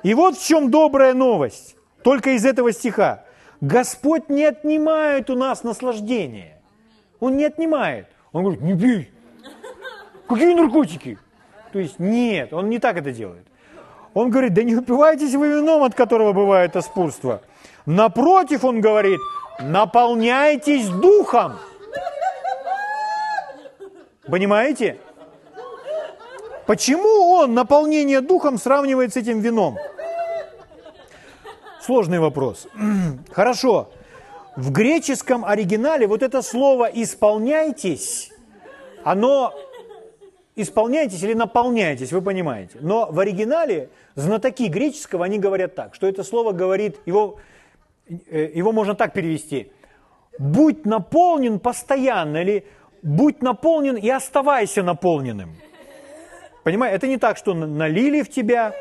И 0.03 0.15
вот 0.15 0.37
в 0.37 0.47
чем 0.47 0.71
добрая 0.71 1.15
новость, 1.15 1.77
только 2.03 2.31
из 2.31 2.45
этого 2.45 2.73
стиха. 2.73 3.25
Господь 3.61 4.29
не 4.29 4.45
отнимает 4.45 5.31
у 5.31 5.37
нас 5.37 5.63
наслаждение. 5.63 6.61
Он 7.23 7.37
не 7.37 7.45
отнимает. 7.45 8.09
Он 8.33 8.43
говорит, 8.43 8.63
не 8.63 8.77
пей. 8.77 9.09
Какие 10.29 10.55
наркотики? 10.55 11.19
То 11.73 11.79
есть 11.79 12.01
нет, 12.01 12.53
он 12.53 12.69
не 12.69 12.81
так 12.81 12.97
это 12.97 13.13
делает. 13.13 13.47
Он 14.13 14.29
говорит, 14.29 14.55
да 14.55 14.65
не 14.65 14.75
упивайтесь 14.75 15.33
вы 15.37 15.47
вином, 15.47 15.85
от 15.85 15.95
которого 15.95 16.33
бывает 16.33 16.75
оспурство. 16.75 17.43
Напротив, 17.87 18.65
он 18.65 18.81
говорит, 18.81 19.21
наполняйтесь 19.61 20.89
духом. 20.89 21.53
Понимаете? 24.27 24.99
Почему 26.67 27.35
он 27.35 27.55
наполнение 27.55 28.21
духом 28.21 28.59
сравнивает 28.59 29.15
с 29.15 29.17
этим 29.17 29.39
вином? 29.39 29.79
Сложный 31.81 32.19
вопрос. 32.19 32.67
Хорошо. 33.31 33.92
В 34.57 34.71
греческом 34.71 35.45
оригинале 35.45 36.07
вот 36.07 36.23
это 36.23 36.43
слово 36.43 36.91
«исполняйтесь», 36.93 38.31
оно 39.05 39.55
исполняйтесь 40.57 41.23
или 41.23 41.33
наполняйтесь, 41.33 42.13
вы 42.13 42.21
понимаете. 42.21 42.79
Но 42.81 43.09
в 43.11 43.19
оригинале 43.19 43.89
знатоки 44.15 44.69
греческого, 44.69 45.25
они 45.25 45.39
говорят 45.39 45.75
так, 45.75 45.95
что 45.95 46.07
это 46.07 46.23
слово 46.23 46.53
говорит, 46.53 46.99
его, 47.07 47.39
э, 48.09 48.51
его 48.55 48.73
можно 48.73 48.95
так 48.95 49.15
перевести. 49.15 49.73
Будь 50.39 50.85
наполнен 50.85 51.59
постоянно 51.59 52.39
или 52.39 52.67
будь 53.03 53.43
наполнен 53.43 53.97
и 53.97 54.09
оставайся 54.09 54.83
наполненным. 54.83 55.57
Понимаете, 56.63 56.97
это 56.97 57.09
не 57.09 57.17
так, 57.17 57.37
что 57.37 57.55
налили 57.55 58.23
в 58.23 58.31
тебя, 58.31 58.75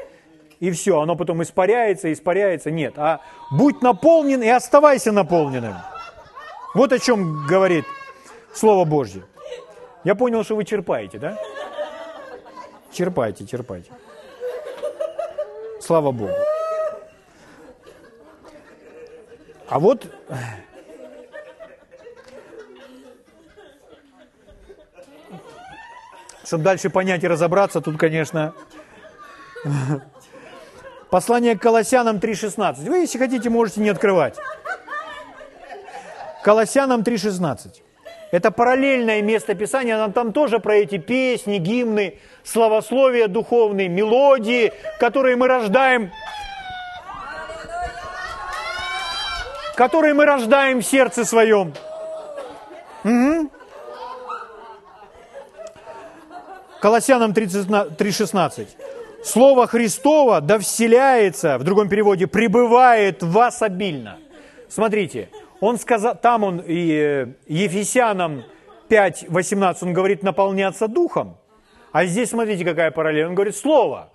и 0.62 0.69
все, 0.69 1.02
оно 1.02 1.15
потом 1.15 1.41
испаряется, 1.41 2.13
испаряется. 2.13 2.69
Нет, 2.69 2.93
а 2.97 3.21
будь 3.50 3.82
наполнен 3.82 4.43
и 4.43 4.47
оставайся 4.47 5.12
наполненным. 5.12 5.76
Вот 6.76 6.93
о 6.93 7.00
чем 7.00 7.47
говорит 7.47 7.84
Слово 8.54 8.86
Божье. 8.86 9.24
Я 10.04 10.13
понял, 10.13 10.43
что 10.43 10.56
вы 10.56 10.63
черпаете, 10.63 11.17
да? 11.17 11.38
Черпайте, 12.91 13.45
черпайте. 13.47 13.91
Слава 15.82 16.12
Богу. 16.12 16.34
А 19.67 19.80
вот 19.80 20.06
чтобы 26.45 26.63
дальше 26.63 26.91
понять 26.91 27.24
и 27.24 27.28
разобраться, 27.28 27.82
тут, 27.82 27.97
конечно, 27.97 28.54
Послание 31.12 31.58
к 31.58 31.62
Колоссянам 31.62 32.17
3.16. 32.17 32.89
Вы, 32.89 33.00
если 33.00 33.17
хотите, 33.17 33.50
можете 33.50 33.82
не 33.82 33.89
открывать. 33.89 34.38
Колоссянам 36.41 37.02
3.16. 37.02 37.82
Это 38.32 38.50
параллельное 38.50 39.21
место 39.21 39.54
Писания, 39.54 40.08
там 40.08 40.32
тоже 40.32 40.60
про 40.60 40.76
эти 40.76 40.97
песни, 40.97 41.58
гимны, 41.58 42.17
славословия 42.45 43.28
духовные, 43.28 43.89
мелодии, 43.89 44.71
которые 45.00 45.36
мы 45.36 45.50
рождаем, 45.50 46.13
которые 49.76 50.13
мы 50.13 50.24
рождаем 50.24 50.80
в 50.80 50.86
сердце 50.86 51.26
своем. 51.26 51.74
Угу. 53.04 53.52
Колоссянам 56.80 57.34
3.16. 57.34 58.67
Слово 59.24 59.68
Христово 59.68 60.42
да 60.42 60.58
вселяется, 60.60 61.58
в 61.58 61.64
другом 61.64 61.90
переводе, 61.90 62.28
пребывает 62.28 63.22
в 63.22 63.32
вас 63.32 63.62
обильно. 63.62 64.18
Смотрите, 64.68 65.30
он 65.60 65.78
сказал, 65.78 66.16
там 66.16 66.44
он, 66.44 66.64
и 66.66 66.92
э, 66.92 67.28
Ефесянам 67.48 68.44
5.18, 68.90 69.78
он 69.82 69.94
говорит 69.94 70.24
наполняться 70.24 70.88
духом. 70.88 71.38
А 71.92 72.06
здесь 72.06 72.30
смотрите, 72.30 72.66
какая 72.66 72.92
параллель. 72.92 73.26
Он 73.26 73.36
говорит 73.36 73.56
слово. 73.56 74.10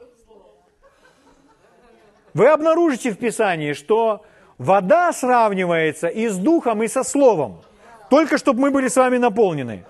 Вы 2.35 2.49
обнаружите 2.49 3.13
в 3.13 3.19
Писании, 3.19 3.75
что 3.75 4.25
вода 4.59 5.13
сравнивается 5.13 6.09
и 6.09 6.29
с 6.29 6.37
духом, 6.37 6.83
и 6.83 6.89
со 6.89 7.05
словом. 7.05 7.63
Только 8.11 8.39
чтобы 8.39 8.61
мы 8.61 8.71
были 8.71 8.89
с 8.89 8.97
вами 8.97 9.19
наполнены. 9.19 9.85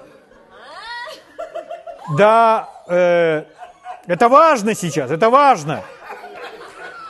Да, 2.16 2.68
э, 2.88 3.44
это 4.06 4.28
важно 4.28 4.74
сейчас, 4.74 5.10
это 5.10 5.30
важно. 5.30 5.82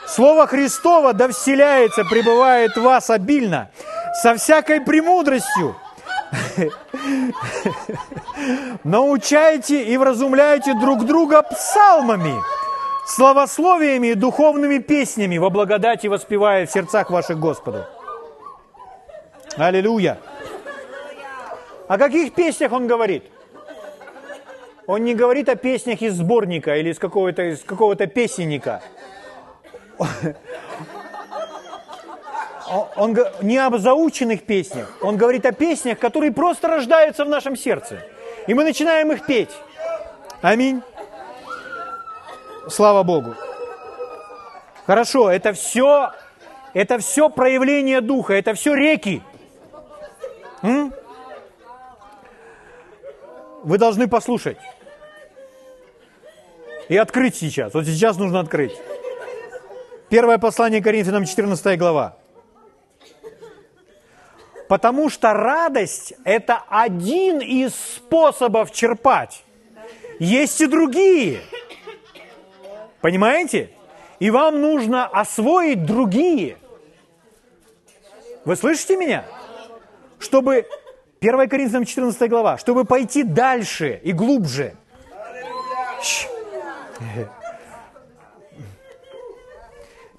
Слово 0.07 0.47
Христово 0.47 1.13
да 1.13 1.27
вселяется, 1.27 2.03
пребывает 2.05 2.75
в 2.75 2.81
вас 2.81 3.09
обильно, 3.09 3.69
со 4.21 4.35
всякой 4.35 4.81
премудростью. 4.81 5.75
Научайте 8.83 9.83
и 9.83 9.97
вразумляйте 9.97 10.73
друг 10.73 11.05
друга 11.05 11.43
псалмами, 11.43 12.35
словословиями 13.05 14.07
и 14.07 14.15
духовными 14.15 14.79
песнями 14.79 15.37
во 15.37 15.49
благодати 15.49 16.07
воспевая 16.07 16.65
в 16.65 16.71
сердцах 16.71 17.09
ваших 17.09 17.39
Господу. 17.39 17.85
Аллилуйя. 19.57 20.19
О 21.87 21.97
каких 21.97 22.33
песнях 22.33 22.71
он 22.71 22.87
говорит? 22.87 23.23
Он 24.87 25.03
не 25.03 25.13
говорит 25.13 25.49
о 25.49 25.55
песнях 25.55 26.01
из 26.01 26.13
сборника 26.13 26.77
или 26.77 26.91
из 26.91 26.97
какого-то 26.97 27.43
из 27.43 27.59
какого-то 27.59 28.07
песенника. 28.07 28.81
Он 32.95 33.17
не 33.41 33.57
об 33.57 33.77
заученных 33.77 34.43
песнях, 34.43 34.97
он 35.01 35.17
говорит 35.17 35.45
о 35.45 35.51
песнях, 35.51 35.99
которые 35.99 36.31
просто 36.31 36.67
рождаются 36.67 37.25
в 37.25 37.29
нашем 37.29 37.55
сердце. 37.55 38.01
И 38.47 38.53
мы 38.53 38.63
начинаем 38.63 39.11
их 39.11 39.25
петь. 39.25 39.51
Аминь. 40.41 40.81
Слава 42.69 43.03
Богу. 43.03 43.35
Хорошо, 44.85 45.29
это 45.29 45.51
все, 45.53 46.11
это 46.73 46.97
все 46.99 47.29
проявление 47.29 47.99
Духа, 48.01 48.33
это 48.33 48.53
все 48.53 48.73
реки. 48.73 49.21
М? 50.61 50.93
Вы 53.63 53.77
должны 53.77 54.07
послушать. 54.07 54.57
И 56.89 56.97
открыть 56.97 57.35
сейчас. 57.35 57.73
Вот 57.73 57.85
сейчас 57.85 58.17
нужно 58.17 58.39
открыть. 58.39 58.73
Первое 60.09 60.37
послание 60.37 60.81
Коринфянам, 60.81 61.25
14 61.25 61.77
глава. 61.77 62.17
Потому 64.69 65.09
что 65.09 65.33
радость– 65.33 66.13
это 66.23 66.61
один 66.69 67.39
из 67.39 67.73
способов 67.75 68.71
черпать. 68.71 69.43
Есть 70.19 70.59
и 70.61 70.67
другие. 70.67 71.41
Понимаете? 73.01 73.69
И 74.19 74.29
вам 74.31 74.61
нужно 74.61 75.05
освоить 75.05 75.85
другие. 75.85 76.57
Вы 78.45 78.55
слышите 78.55 78.95
меня? 78.97 79.25
Чтобы, 80.19 80.65
1 81.21 81.49
Коринфянам 81.49 81.85
14 81.85 82.29
глава, 82.29 82.57
чтобы 82.57 82.85
пойти 82.85 83.23
дальше 83.23 83.99
и 84.03 84.11
глубже. 84.13 84.75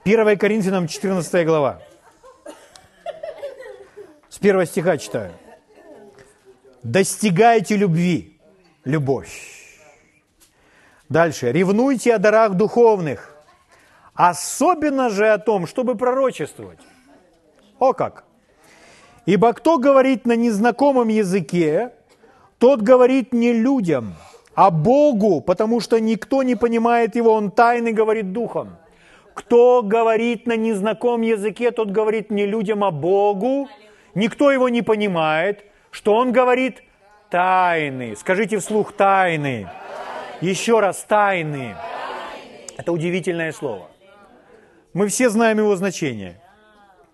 1 0.04 0.38
Коринфянам 0.38 0.86
14 0.86 1.46
глава. 1.46 1.82
С 4.28 4.38
первого 4.38 4.66
стиха 4.66 4.96
читаю. 4.98 5.32
Достигайте 6.82 7.76
любви, 7.76 8.38
любовь. 8.84 9.56
Дальше. 11.08 11.50
Ревнуйте 11.52 12.14
о 12.14 12.18
дарах 12.18 12.54
духовных, 12.54 13.34
особенно 14.14 15.10
же 15.10 15.28
о 15.28 15.38
том, 15.38 15.66
чтобы 15.66 15.96
пророчествовать. 15.96 16.78
О 17.78 17.92
как! 17.92 18.24
Ибо 19.26 19.52
кто 19.52 19.78
говорит 19.78 20.26
на 20.26 20.36
незнакомом 20.36 21.08
языке, 21.08 21.92
тот 22.58 22.82
говорит 22.82 23.32
не 23.32 23.52
людям, 23.52 24.14
а 24.58 24.72
Богу, 24.72 25.40
потому 25.40 25.78
что 25.78 26.00
никто 26.00 26.42
не 26.42 26.56
понимает 26.56 27.14
его, 27.14 27.32
он 27.32 27.52
тайный 27.52 27.92
говорит 27.92 28.32
духом. 28.32 28.76
Кто 29.32 29.82
говорит 29.84 30.48
на 30.48 30.56
незнакомом 30.56 31.22
языке, 31.22 31.70
тот 31.70 31.92
говорит 31.92 32.32
не 32.32 32.44
людям, 32.44 32.82
а 32.82 32.90
Богу. 32.90 33.68
Никто 34.16 34.50
его 34.50 34.68
не 34.68 34.82
понимает. 34.82 35.64
Что 35.92 36.14
он 36.14 36.32
говорит? 36.32 36.82
Тайны. 37.30 38.16
Скажите 38.16 38.58
вслух 38.58 38.94
тайны. 38.94 39.68
Еще 40.40 40.80
раз, 40.80 41.04
тайны. 41.04 41.76
Это 42.76 42.90
удивительное 42.90 43.52
слово. 43.52 43.86
Мы 44.92 45.06
все 45.06 45.30
знаем 45.30 45.58
его 45.58 45.76
значение. 45.76 46.40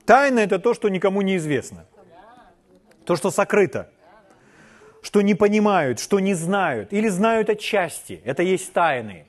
Тайна– 0.06 0.38
это 0.40 0.58
то, 0.58 0.72
что 0.72 0.88
никому 0.88 1.20
не 1.20 1.36
известно. 1.36 1.84
То, 3.04 3.16
что 3.16 3.30
сокрыто. 3.30 3.90
Что 5.04 5.20
не 5.20 5.34
понимают, 5.34 6.00
что 6.00 6.18
не 6.18 6.34
знают. 6.34 6.94
Или 6.94 7.10
знают 7.10 7.50
отчасти. 7.50 8.22
Это 8.24 8.42
есть 8.42 8.72
тайны. 8.72 9.26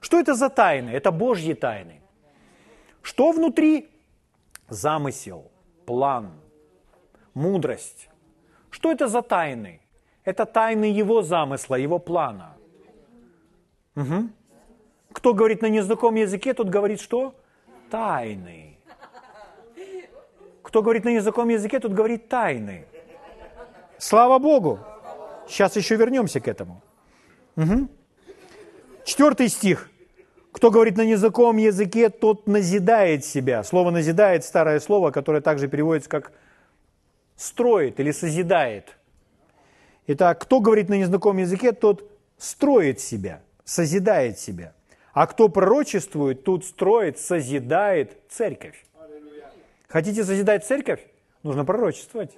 Что 0.00 0.20
это 0.20 0.34
за 0.34 0.50
тайны? 0.50 0.90
Это 0.90 1.10
Божьи 1.10 1.54
тайны. 1.54 2.02
Что 3.00 3.32
внутри? 3.32 3.88
Замысел, 4.68 5.50
план, 5.86 6.30
мудрость. 7.32 8.10
Что 8.70 8.92
это 8.92 9.08
за 9.08 9.22
тайны? 9.22 9.80
Это 10.24 10.44
тайны 10.44 11.00
его 11.00 11.22
замысла, 11.22 11.76
его 11.76 11.98
плана. 11.98 12.56
Угу. 13.96 14.28
Кто 15.12 15.32
говорит 15.32 15.62
на 15.62 15.70
незнакомом 15.70 16.16
языке, 16.16 16.52
тот 16.52 16.68
говорит 16.68 17.00
что? 17.00 17.34
Тайны. 17.90 18.76
Кто 20.62 20.82
говорит 20.82 21.04
на 21.04 21.14
незнакомом 21.14 21.48
языке, 21.48 21.80
тот 21.80 21.92
говорит 21.92 22.28
тайны. 22.28 22.84
Слава 23.98 24.38
Богу! 24.38 24.78
Сейчас 25.48 25.76
еще 25.76 25.96
вернемся 25.96 26.40
к 26.40 26.48
этому. 26.48 26.82
Угу. 27.56 27.88
Четвертый 29.04 29.48
стих. 29.48 29.90
Кто 30.52 30.70
говорит 30.70 30.96
на 30.96 31.04
незнакомом 31.04 31.56
языке, 31.56 32.08
тот 32.08 32.46
назидает 32.46 33.24
себя. 33.24 33.64
Слово 33.64 33.90
«назидает»– 33.90 34.44
старое 34.46 34.78
слово, 34.78 35.10
которое 35.10 35.40
также 35.40 35.66
переводится 35.66 36.08
как 36.08 36.32
«строит» 37.36 37.98
или 37.98 38.12
«созидает». 38.12 38.96
Итак, 40.06 40.40
кто 40.40 40.60
говорит 40.60 40.88
на 40.88 40.94
незнакомом 40.94 41.38
языке, 41.38 41.72
тот 41.72 42.08
строит 42.38 43.00
себя, 43.00 43.40
созидает 43.64 44.38
себя. 44.38 44.74
А 45.12 45.26
кто 45.26 45.48
пророчествует, 45.48 46.44
тут 46.44 46.64
строит, 46.64 47.18
созидает 47.18 48.18
церковь. 48.28 48.84
Хотите 49.88 50.24
созидать 50.24 50.66
церковь? 50.66 51.00
Нужно 51.42 51.64
пророчествовать. 51.64 52.30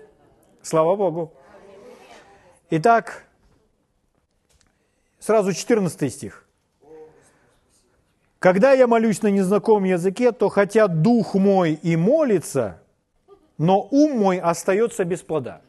Слава 0.62 0.96
Богу. 0.96 1.32
Итак, 2.68 3.24
сразу 5.20 5.52
14 5.52 6.12
стих. 6.12 6.44
Когда 8.40 8.72
я 8.72 8.88
молюсь 8.88 9.22
на 9.22 9.28
незнакомом 9.28 9.84
языке, 9.84 10.32
то 10.32 10.48
хотя 10.48 10.88
дух 10.88 11.34
мой 11.34 11.74
и 11.74 11.94
молится, 11.94 12.82
но 13.56 13.86
ум 13.92 14.18
мой 14.18 14.38
остается 14.40 15.04
без 15.04 15.22
плода. 15.22 15.60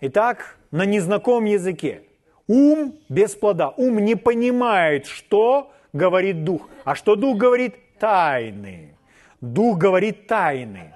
Итак, 0.00 0.56
на 0.70 0.86
незнакомом 0.86 1.44
языке. 1.44 2.02
Ум 2.46 2.98
без 3.10 3.34
плода. 3.34 3.68
Ум 3.76 3.98
не 3.98 4.14
понимает, 4.14 5.04
что 5.04 5.70
говорит 5.92 6.44
дух. 6.44 6.68
А 6.84 6.94
что 6.94 7.14
дух 7.14 7.36
говорит? 7.36 7.74
Тайны. 7.98 8.96
Дух 9.42 9.76
говорит 9.76 10.26
тайны. 10.26 10.94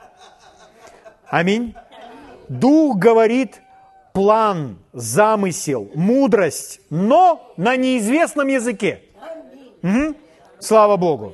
Аминь. 1.26 1.74
Дух 2.48 2.96
говорит 2.96 3.60
план, 4.20 4.76
замысел, 4.92 5.90
мудрость, 5.94 6.82
но 6.90 7.54
на 7.56 7.76
неизвестном 7.76 8.48
языке. 8.48 9.00
Угу. 9.82 10.14
Слава 10.58 10.98
Богу. 10.98 11.32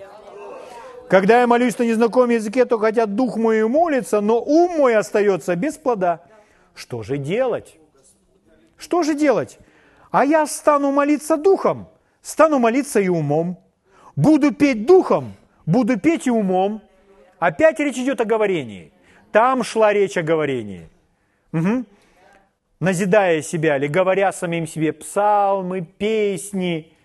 Когда 1.11 1.41
я 1.41 1.49
молюсь 1.49 1.77
на 1.79 1.83
незнакомом 1.83 2.31
языке, 2.31 2.65
то 2.65 2.79
хотя 2.79 3.07
дух 3.07 3.39
мой 3.39 3.59
и 3.59 3.65
молится, 3.65 4.21
но 4.21 4.41
ум 4.41 4.79
мой 4.79 4.95
остается 4.95 5.57
без 5.57 5.77
плода. 5.77 6.21
Что 6.77 7.03
же 7.03 7.19
делать? 7.19 7.77
Что 8.77 9.03
же 9.03 9.17
делать? 9.17 9.59
А 10.13 10.25
я 10.25 10.47
стану 10.47 10.93
молиться 10.93 11.37
духом, 11.37 11.89
стану 12.23 12.61
молиться 12.61 13.01
и 13.01 13.09
умом. 13.09 13.59
Буду 14.15 14.55
петь 14.55 14.87
духом, 14.87 15.35
буду 15.67 15.99
петь 15.99 16.29
и 16.29 16.31
умом. 16.31 16.81
Опять 17.41 17.81
речь 17.81 17.99
идет 17.99 18.21
о 18.21 18.25
говорении. 18.25 18.93
Там 19.33 19.65
шла 19.65 19.93
речь 19.93 20.17
о 20.17 20.23
говорении. 20.23 20.89
Угу. 21.53 21.85
Назидая 22.81 23.43
себя 23.43 23.77
или 23.77 23.87
говоря 23.87 24.33
самим 24.33 24.67
себе 24.67 24.93
псалмы, 24.93 25.83
песни– 25.83 26.93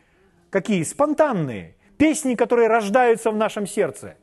Какие? 0.52 0.84
Спонтанные. 0.84 1.76
Песни, 1.98 2.36
которые 2.36 2.68
рождаются 2.68 3.32
в 3.32 3.36
нашем 3.36 3.66
сердце. 3.66 4.16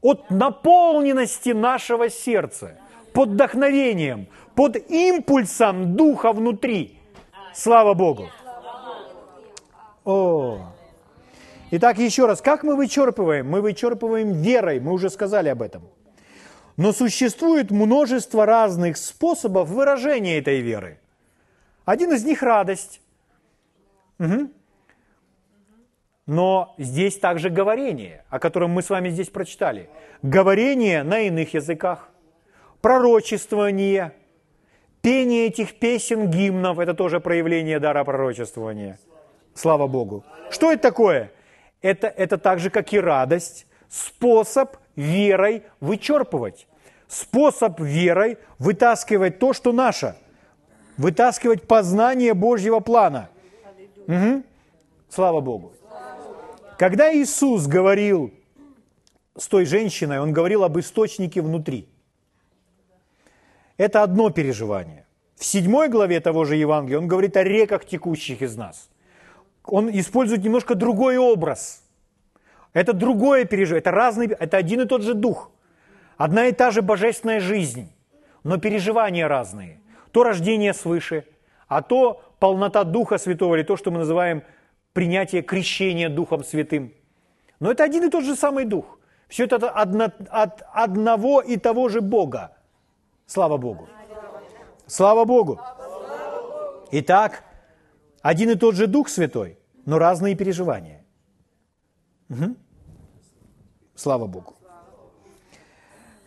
От 0.00 0.30
наполненности 0.30 1.50
нашего 1.50 2.08
сердца. 2.08 2.78
Под 3.12 3.30
вдохновением, 3.30 4.28
под 4.54 4.76
импульсом 4.90 5.94
духа 5.94 6.32
внутри. 6.32 6.98
Слава 7.54 7.94
Богу. 7.94 8.28
О. 10.04 10.72
Итак, 11.70 11.98
еще 11.98 12.26
раз, 12.26 12.40
как 12.40 12.62
мы 12.62 12.76
вычерпываем? 12.76 13.46
Мы 13.46 13.60
вычерпываем 13.60 14.32
верой, 14.32 14.80
мы 14.80 14.92
уже 14.92 15.10
сказали 15.10 15.50
об 15.50 15.60
этом. 15.60 15.82
Но 16.78 16.92
существует 16.92 17.72
множество 17.72 18.46
разных 18.46 18.98
способов 18.98 19.68
выражения 19.68 20.38
этой 20.38 20.60
веры. 20.60 21.00
Один 21.84 22.12
из 22.12 22.24
них– 22.24 22.40
радость. 22.44 23.00
Угу. 24.20 24.52
Но 26.26 26.76
здесь 26.78 27.18
также 27.18 27.50
говорение, 27.50 28.24
о 28.30 28.38
котором 28.38 28.70
мы 28.70 28.82
с 28.82 28.90
вами 28.90 29.08
здесь 29.08 29.28
прочитали. 29.28 29.90
Говорение 30.22 31.02
на 31.02 31.18
иных 31.18 31.54
языках, 31.54 32.10
пророчествование, 32.80 34.12
пение 35.02 35.46
этих 35.46 35.80
песен, 35.80 36.30
гимнов– 36.30 36.78
это 36.78 36.94
тоже 36.94 37.18
проявление 37.18 37.80
дара 37.80 38.04
пророчествования. 38.04 39.00
Слава 39.52 39.88
Богу. 39.88 40.24
Что 40.48 40.70
это 40.70 40.82
такое? 40.82 41.32
Это, 41.82 42.06
это 42.06 42.38
так 42.38 42.60
же, 42.60 42.70
как 42.70 42.92
и 42.92 43.00
радость, 43.00 43.66
способ 43.88 44.76
верой 44.94 45.64
вычерпывать. 45.80 46.67
Способ 47.08 47.80
верой 47.80 48.38
вытаскивать 48.58 49.38
то, 49.38 49.52
что 49.52 49.72
наше. 49.72 50.14
Вытаскивать 50.98 51.66
познание 51.66 52.34
Божьего 52.34 52.80
плана. 52.80 53.30
Угу. 54.06 54.42
Слава 55.08 55.40
Богу. 55.40 55.72
Когда 56.78 57.12
Иисус 57.12 57.66
говорил 57.66 58.32
с 59.36 59.48
той 59.48 59.64
женщиной, 59.64 60.20
Он 60.20 60.32
говорил 60.32 60.64
об 60.64 60.78
источнике 60.78 61.40
внутри. 61.40 61.88
Это 63.78 64.02
одно 64.02 64.30
переживание. 64.30 65.06
В 65.36 65.44
седьмой 65.44 65.88
главе 65.88 66.20
того 66.20 66.44
же 66.44 66.56
Евангелия 66.56 66.98
он 66.98 67.06
говорит 67.06 67.36
о 67.36 67.44
реках, 67.44 67.84
текущих 67.84 68.42
из 68.42 68.56
нас. 68.56 68.88
Он 69.64 69.88
использует 69.90 70.42
немножко 70.42 70.74
другой 70.74 71.16
образ. 71.16 71.82
Это 72.72 72.92
другое 72.92 73.44
переживание, 73.44 73.80
это 73.80 73.92
разный, 73.92 74.26
это 74.26 74.56
один 74.56 74.80
и 74.80 74.84
тот 74.84 75.02
же 75.02 75.14
дух. 75.14 75.50
Одна 76.18 76.46
и 76.46 76.52
та 76.52 76.72
же 76.72 76.82
божественная 76.82 77.40
жизнь, 77.40 77.92
но 78.42 78.58
переживания 78.58 79.28
разные. 79.28 79.80
То 80.10 80.24
рождение 80.24 80.74
свыше, 80.74 81.24
а 81.68 81.80
то 81.80 82.20
полнота 82.40 82.82
Духа 82.84 83.18
Святого, 83.18 83.54
или 83.54 83.62
то, 83.62 83.76
что 83.76 83.92
мы 83.92 83.98
называем 83.98 84.42
принятие 84.92 85.42
крещения 85.42 86.08
Духом 86.08 86.42
Святым. 86.42 86.92
Но 87.60 87.70
это 87.70 87.84
один 87.84 88.04
и 88.04 88.10
тот 88.10 88.24
же 88.24 88.34
самый 88.34 88.64
Дух. 88.64 88.98
Все 89.28 89.44
это 89.44 89.70
одно, 89.70 90.10
от 90.30 90.62
одного 90.72 91.40
и 91.40 91.56
того 91.56 91.88
же 91.88 92.00
Бога. 92.00 92.56
Слава 93.26 93.56
Богу. 93.56 93.88
Слава 94.86 95.24
Богу. 95.24 95.60
Итак, 96.90 97.44
один 98.22 98.50
и 98.50 98.54
тот 98.56 98.74
же 98.74 98.88
Дух 98.88 99.08
Святой, 99.08 99.56
но 99.86 99.98
разные 99.98 100.34
переживания. 100.34 101.04
Угу. 102.30 102.56
Слава 103.94 104.26
Богу. 104.26 104.57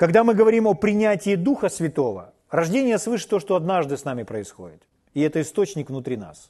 Когда 0.01 0.23
мы 0.23 0.33
говорим 0.33 0.65
о 0.65 0.73
принятии 0.73 1.35
Духа 1.35 1.69
Святого, 1.69 2.33
рождение 2.49 2.97
свыше 2.97 3.27
то, 3.27 3.39
что 3.39 3.55
однажды 3.55 3.97
с 3.97 4.03
нами 4.03 4.23
происходит. 4.23 4.81
И 5.13 5.21
это 5.21 5.39
источник 5.39 5.91
внутри 5.91 6.17
нас. 6.17 6.49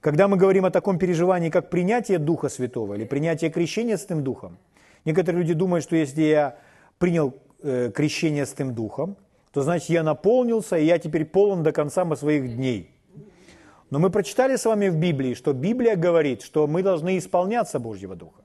Когда 0.00 0.28
мы 0.28 0.38
говорим 0.38 0.64
о 0.64 0.70
таком 0.70 0.98
переживании, 0.98 1.50
как 1.50 1.68
принятие 1.68 2.16
Духа 2.16 2.48
Святого 2.48 2.94
или 2.94 3.04
принятие 3.04 3.50
крещения 3.50 3.98
Святым 3.98 4.24
Духом, 4.24 4.56
некоторые 5.04 5.42
люди 5.42 5.52
думают, 5.52 5.84
что 5.84 5.94
если 5.94 6.22
я 6.22 6.56
принял 6.96 7.34
э, 7.62 7.90
крещение 7.94 8.46
Святым 8.46 8.74
Духом, 8.74 9.18
то 9.52 9.60
значит 9.60 9.90
я 9.90 10.02
наполнился, 10.02 10.78
и 10.78 10.86
я 10.86 10.98
теперь 10.98 11.26
полон 11.26 11.62
до 11.62 11.72
конца 11.72 12.16
своих 12.16 12.56
дней. 12.56 12.90
Но 13.90 13.98
мы 13.98 14.08
прочитали 14.08 14.56
с 14.56 14.64
вами 14.64 14.88
в 14.88 14.96
Библии, 14.96 15.34
что 15.34 15.52
Библия 15.52 15.96
говорит, 15.96 16.40
что 16.40 16.66
мы 16.66 16.82
должны 16.82 17.18
исполняться 17.18 17.78
Божьего 17.78 18.16
Духа. 18.16 18.40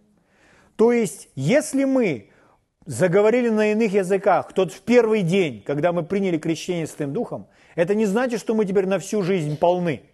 То 0.75 0.91
есть, 0.91 1.29
если 1.35 1.85
мы 1.85 2.30
заговорили 2.91 3.49
на 3.49 3.71
иных 3.71 3.93
языках 3.93 4.54
тот 4.54 4.73
в 4.73 4.82
первый 4.82 5.21
день, 5.21 5.63
когда 5.65 5.91
мы 5.91 6.04
приняли 6.04 6.38
крещение 6.38 6.88
Святым 6.88 7.13
Духом, 7.13 7.47
это 7.75 7.95
не 7.95 8.06
значит, 8.06 8.39
что 8.39 8.54
мы 8.54 8.65
теперь 8.65 8.86
на 8.86 8.99
всю 8.99 9.21
жизнь 9.23 9.58
полны– 9.58 10.01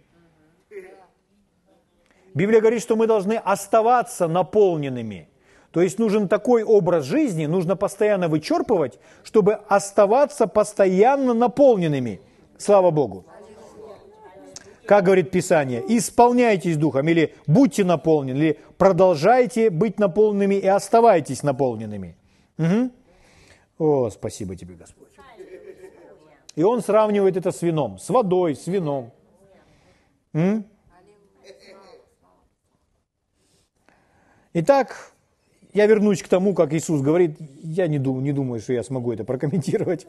Библия 2.38 2.60
говорит, 2.60 2.82
что 2.82 2.94
мы 2.94 3.08
должны 3.08 3.32
оставаться 3.32 4.28
наполненными. 4.28 5.28
То 5.72 5.82
есть 5.82 5.98
нужен 5.98 6.28
такой 6.28 6.62
образ 6.62 7.04
жизни, 7.04 7.46
нужно 7.46 7.74
постоянно 7.74 8.28
вычерпывать, 8.28 9.00
чтобы 9.24 9.54
оставаться 9.68 10.46
постоянно 10.46 11.34
наполненными. 11.34 12.20
Слава 12.56 12.92
Богу. 12.92 13.24
Как 14.86 15.04
говорит 15.04 15.32
Писание, 15.32 15.82
исполняйтесь 15.88 16.76
Духом, 16.76 17.08
или 17.08 17.34
будьте 17.48 17.84
наполнены, 17.84 18.38
или 18.38 18.58
продолжайте 18.78 19.68
быть 19.68 19.98
наполненными 19.98 20.54
и 20.54 20.66
оставайтесь 20.68 21.42
наполненными. 21.42 22.16
Угу. 22.58 22.90
О, 23.78 24.10
спасибо 24.10 24.56
тебе, 24.56 24.74
Господь. 24.74 25.08
И 26.56 26.62
он 26.64 26.82
сравнивает 26.82 27.36
это 27.36 27.52
с 27.52 27.62
вином, 27.62 27.98
с 27.98 28.08
водой, 28.10 28.56
с 28.56 28.66
вином. 28.66 29.12
М? 30.32 30.64
Итак, 34.54 35.12
я 35.72 35.86
вернусь 35.86 36.22
к 36.22 36.28
тому, 36.28 36.54
как 36.54 36.72
Иисус 36.72 37.00
говорит, 37.00 37.36
я 37.62 37.86
не 37.86 37.98
думаю, 37.98 38.24
не 38.24 38.32
думаю, 38.32 38.60
что 38.60 38.72
я 38.72 38.82
смогу 38.82 39.12
это 39.12 39.24
прокомментировать. 39.24 40.06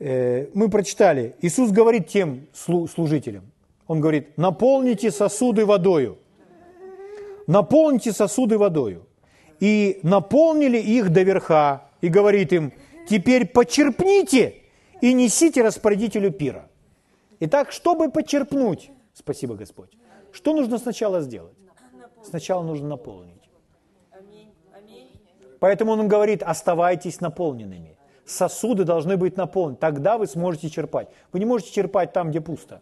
Э, 0.00 0.48
мы 0.54 0.68
прочитали, 0.68 1.34
Иисус 1.40 1.70
говорит 1.70 2.08
тем 2.08 2.46
служителям, 2.52 3.50
Он 3.86 4.00
говорит, 4.00 4.36
наполните 4.36 5.10
сосуды 5.10 5.64
водою. 5.64 6.18
Наполните 7.46 8.12
сосуды 8.12 8.58
водою. 8.58 9.07
И 9.60 10.00
наполнили 10.02 10.78
их 10.78 11.10
до 11.10 11.22
верха, 11.22 11.88
и 12.00 12.08
говорит 12.08 12.52
им, 12.52 12.72
теперь 13.08 13.46
почерпните 13.46 14.62
и 15.00 15.12
несите 15.12 15.62
распорядителю 15.62 16.30
пира. 16.30 16.68
Итак, 17.40 17.72
чтобы 17.72 18.10
почерпнуть, 18.10 18.90
спасибо 19.14 19.54
Господь, 19.54 19.90
что 20.32 20.54
нужно 20.54 20.78
сначала 20.78 21.20
сделать? 21.20 21.54
Сначала 22.22 22.62
нужно 22.62 22.88
наполнить. 22.88 23.34
Поэтому 25.60 25.92
он 25.92 26.06
говорит, 26.08 26.42
оставайтесь 26.42 27.20
наполненными. 27.20 27.96
Сосуды 28.24 28.84
должны 28.84 29.16
быть 29.16 29.36
наполнены. 29.36 29.76
Тогда 29.76 30.18
вы 30.18 30.26
сможете 30.26 30.68
черпать. 30.68 31.08
Вы 31.32 31.40
не 31.40 31.46
можете 31.46 31.72
черпать 31.72 32.12
там, 32.12 32.30
где 32.30 32.40
пусто. 32.40 32.80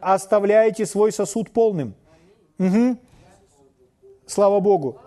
Оставляйте 0.00 0.86
свой 0.86 1.12
сосуд 1.12 1.50
полным. 1.50 1.94
Угу. 2.58 2.96
Слава 4.26 4.60
Богу. 4.60 4.98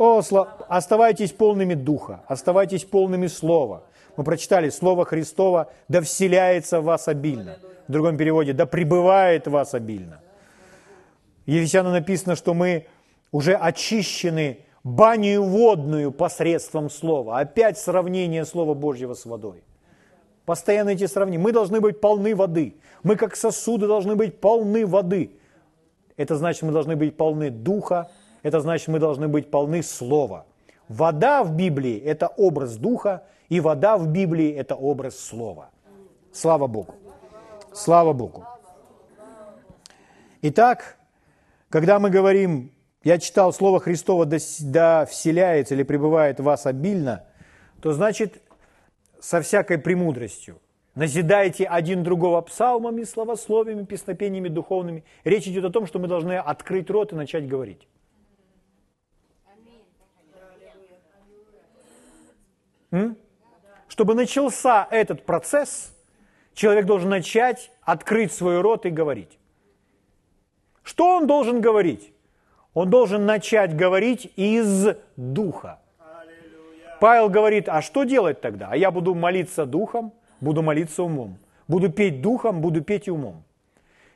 О, 0.00 0.22
слава... 0.22 0.56
Оставайтесь 0.68 1.30
полными 1.30 1.74
Духа, 1.74 2.22
оставайтесь 2.26 2.84
полными 2.84 3.26
Слова. 3.26 3.82
Мы 4.16 4.24
прочитали 4.24 4.70
Слово 4.70 5.04
Христово, 5.04 5.70
да 5.88 6.00
вселяется 6.00 6.80
в 6.80 6.84
вас 6.84 7.06
обильно. 7.06 7.58
В 7.86 7.92
другом 7.92 8.16
переводе, 8.16 8.54
да 8.54 8.64
пребывает 8.64 9.46
в 9.46 9.50
вас 9.50 9.74
обильно. 9.74 10.22
Ефесянам 11.44 11.92
написано, 11.92 12.34
что 12.34 12.54
мы 12.54 12.86
уже 13.30 13.52
очищены 13.52 14.60
баню 14.84 15.42
водную 15.42 16.12
посредством 16.12 16.88
слова. 16.88 17.38
Опять 17.38 17.76
сравнение 17.76 18.46
Слова 18.46 18.72
Божьего 18.72 19.12
с 19.12 19.26
водой. 19.26 19.62
Постоянно 20.46 20.90
эти 20.90 21.06
сравнения. 21.08 21.42
Мы 21.42 21.52
должны 21.52 21.78
быть 21.82 22.00
полны 22.00 22.34
воды. 22.34 22.76
Мы 23.02 23.16
как 23.16 23.36
сосуды 23.36 23.86
должны 23.86 24.16
быть 24.16 24.40
полны 24.40 24.86
воды. 24.86 25.32
Это 26.16 26.36
значит, 26.36 26.62
мы 26.62 26.72
должны 26.72 26.96
быть 26.96 27.18
полны 27.18 27.50
духа. 27.50 28.10
Это 28.42 28.60
значит, 28.60 28.88
мы 28.88 28.98
должны 28.98 29.28
быть 29.28 29.50
полны 29.50 29.82
слова. 29.82 30.46
Вода 30.88 31.44
в 31.44 31.54
Библии– 31.54 31.98
это 32.04 32.28
образ 32.28 32.76
духа, 32.76 33.24
и 33.48 33.60
вода 33.60 33.96
в 33.96 34.08
Библии– 34.08 34.50
это 34.56 34.74
образ 34.74 35.18
слова. 35.18 35.70
Слава 36.32 36.66
Богу. 36.66 36.94
Слава 37.72 38.12
Богу. 38.12 38.44
Итак, 40.42 40.96
когда 41.68 41.98
мы 41.98 42.10
говорим 42.10 42.72
я 43.02 43.18
читал 43.18 43.52
слово 43.52 43.80
Христово 43.80 44.26
«да, 44.26 44.36
да 44.60 45.06
вселяется 45.06 45.74
или 45.74 45.84
пребывает 45.84 46.38
в 46.38 46.44
вас 46.44 46.66
обильно», 46.66 47.24
то 47.80 47.92
значит 47.92 48.42
со 49.20 49.40
всякой 49.40 49.78
премудростью. 49.78 50.60
Назидайте 50.94 51.64
один 51.64 52.02
другого 52.02 52.42
псалмами, 52.42 53.04
словословиями, 53.04 53.84
песнопениями 53.84 54.48
духовными. 54.48 55.04
Речь 55.24 55.46
идет 55.46 55.64
о 55.64 55.70
том, 55.70 55.86
что 55.86 55.98
мы 55.98 56.08
должны 56.08 56.34
открыть 56.34 56.90
рот 56.90 57.12
и 57.12 57.16
начать 57.16 57.48
говорить. 57.48 57.88
Чтобы 63.88 64.14
начался 64.14 64.86
этот 64.90 65.24
процесс, 65.24 65.92
человек 66.54 66.86
должен 66.86 67.10
начать 67.10 67.70
открыть 67.82 68.32
свой 68.32 68.60
рот 68.60 68.86
и 68.86 68.90
говорить. 68.90 69.38
Что 70.82 71.16
он 71.16 71.26
должен 71.26 71.60
говорить? 71.60 72.12
Он 72.74 72.88
должен 72.88 73.26
начать 73.26 73.76
говорить 73.76 74.32
из 74.36 74.96
духа. 75.16 75.80
Павел 77.00 77.28
говорит, 77.28 77.68
а 77.68 77.82
что 77.82 78.04
делать 78.04 78.40
тогда? 78.40 78.68
А 78.70 78.76
я 78.76 78.90
буду 78.90 79.14
молиться 79.14 79.66
духом, 79.66 80.12
буду 80.40 80.62
молиться 80.62 81.02
умом. 81.02 81.38
Буду 81.66 81.90
петь 81.90 82.20
духом, 82.20 82.60
буду 82.60 82.82
петь 82.82 83.08
умом. 83.08 83.42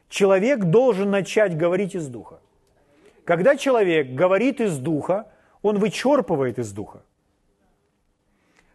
Человек 0.08 0.64
должен 0.64 1.10
начать 1.10 1.56
говорить 1.56 1.94
из 1.94 2.08
духа. 2.08 2.40
Когда 3.24 3.56
человек 3.56 4.14
говорит 4.14 4.60
из 4.60 4.78
духа, 4.78 5.26
он 5.62 5.78
вычерпывает 5.78 6.58
из 6.58 6.72
духа. 6.72 7.02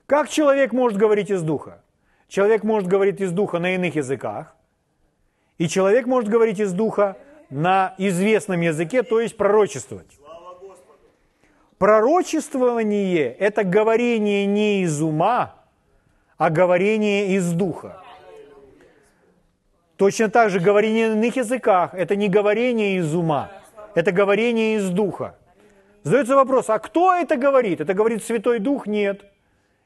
Как 0.09 0.27
человек 0.27 0.73
может 0.73 0.97
говорить 0.97 1.29
из 1.29 1.43
духа? 1.43 1.83
Человек 2.27 2.63
может 2.63 2.89
говорить 2.89 3.21
из 3.21 3.31
духа 3.31 3.59
на 3.59 3.75
иных 3.75 3.95
языках, 3.95 4.55
и 5.59 5.67
человек 5.67 6.07
может 6.07 6.31
говорить 6.31 6.59
из 6.59 6.73
духа 6.73 7.15
на 7.51 7.93
известном 7.99 8.61
языке, 8.61 9.03
то 9.03 9.19
есть 9.19 9.37
пророчествовать. 9.37 10.07
Пророчествование– 11.77 13.31
это 13.39 13.63
говорение 13.63 14.47
не 14.47 14.81
из 14.81 14.99
ума, 14.99 15.53
а 16.39 16.49
говорение 16.49 17.35
из 17.35 17.51
духа. 17.51 18.01
Точно 19.95 20.27
так 20.27 20.49
же 20.49 20.59
говорение 20.59 21.09
на 21.09 21.19
иных 21.19 21.35
языках– 21.35 21.91
это 21.93 22.15
не 22.15 22.29
говорение 22.29 22.97
из 22.97 23.13
ума, 23.13 23.51
это 23.93 24.11
говорение 24.11 24.77
из 24.77 24.89
духа. 24.89 25.35
Задается 26.01 26.35
вопрос, 26.35 26.67
а 26.71 26.79
кто 26.79 27.13
это 27.13 27.35
говорит? 27.35 27.79
Это 27.79 27.93
говорит 27.93 28.23
Святой 28.23 28.57
Дух? 28.57 28.87
Нет. 28.87 29.29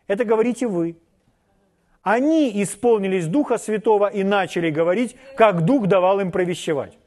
Это 0.07 0.25
говорите 0.25 0.67
вы. 0.67 0.97
Они 2.01 2.61
исполнились 2.61 3.27
Духа 3.27 3.57
Святого 3.57 4.07
и 4.07 4.23
начали 4.23 4.69
говорить, 4.69 5.15
как 5.37 5.61
Дух 5.61 5.87
давал 5.87 6.19
им 6.19 6.31
провещевать. 6.31 6.97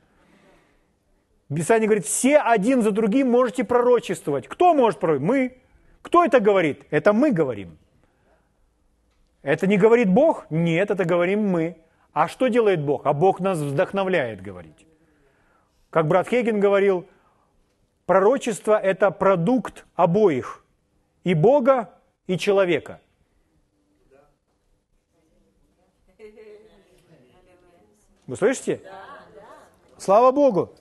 Писание 1.55 1.87
говорит, 1.87 2.07
все 2.07 2.39
один 2.39 2.83
за 2.83 2.91
другим 2.91 3.31
можете 3.31 3.63
пророчествовать. 3.63 4.49
Кто 4.49 4.75
может 4.75 4.99
пророчествовать? 4.99 5.39
Мы. 5.39 5.59
Кто 6.03 6.25
это 6.25 6.41
говорит? 6.41 6.85
Это 6.91 7.13
мы 7.13 7.31
говорим. 7.31 7.77
Это 9.43 9.67
не 9.67 9.77
говорит 9.77 10.09
Бог? 10.09 10.47
Нет, 10.51 10.91
это 10.91 11.05
говорим 11.05 11.47
мы. 11.47 11.77
А 12.13 12.29
что 12.29 12.49
делает 12.49 12.83
Бог? 12.83 13.07
А 13.07 13.13
Бог 13.13 13.41
нас 13.41 13.59
вдохновляет 13.59 14.41
говорить. 14.41 14.87
Как 15.91 16.09
брат 16.09 16.29
Хейген 16.29 16.59
говорил, 16.59 17.07
пророчество– 18.07 18.79
это 18.83 19.11
продукт 19.11 19.85
обоих, 19.95 20.65
и 21.25 21.35
Бога, 21.35 21.91
и 22.27 22.39
человека. 22.39 23.01
Вы 28.27 28.37
слышите? 28.37 28.81
Слава 29.99 30.33
Богу! 30.33 30.75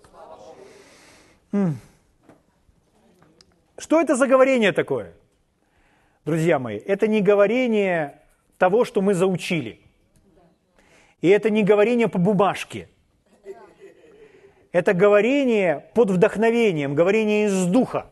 Что 3.77 4.01
это 4.01 4.15
за 4.15 4.27
говорение 4.27 4.71
такое? 4.71 5.13
Друзья 6.25 6.57
мои, 6.57 6.77
это 6.77 7.07
не 7.07 7.21
говорение 7.21 8.19
того, 8.57 8.83
что 8.83 9.01
мы 9.01 9.13
заучили. 9.13 9.79
И 11.21 11.27
это 11.27 11.49
не 11.49 11.63
говорение 11.63 12.07
по 12.07 12.17
бумажке. 12.17 12.89
Это 14.71 14.93
говорение 14.93 15.85
под 15.93 16.09
вдохновением, 16.09 16.95
говорение 16.95 17.45
из 17.45 17.65
духа. 17.67 18.09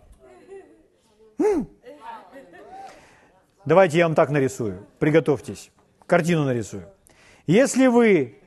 Давайте 3.65 3.97
я 3.97 4.05
вам 4.05 4.15
так 4.15 4.29
нарисую. 4.29 4.85
Приготовьтесь. 4.99 5.71
Картину 6.05 6.43
нарисую. 6.43 6.85
Если 7.47 7.87
вы 7.87 8.37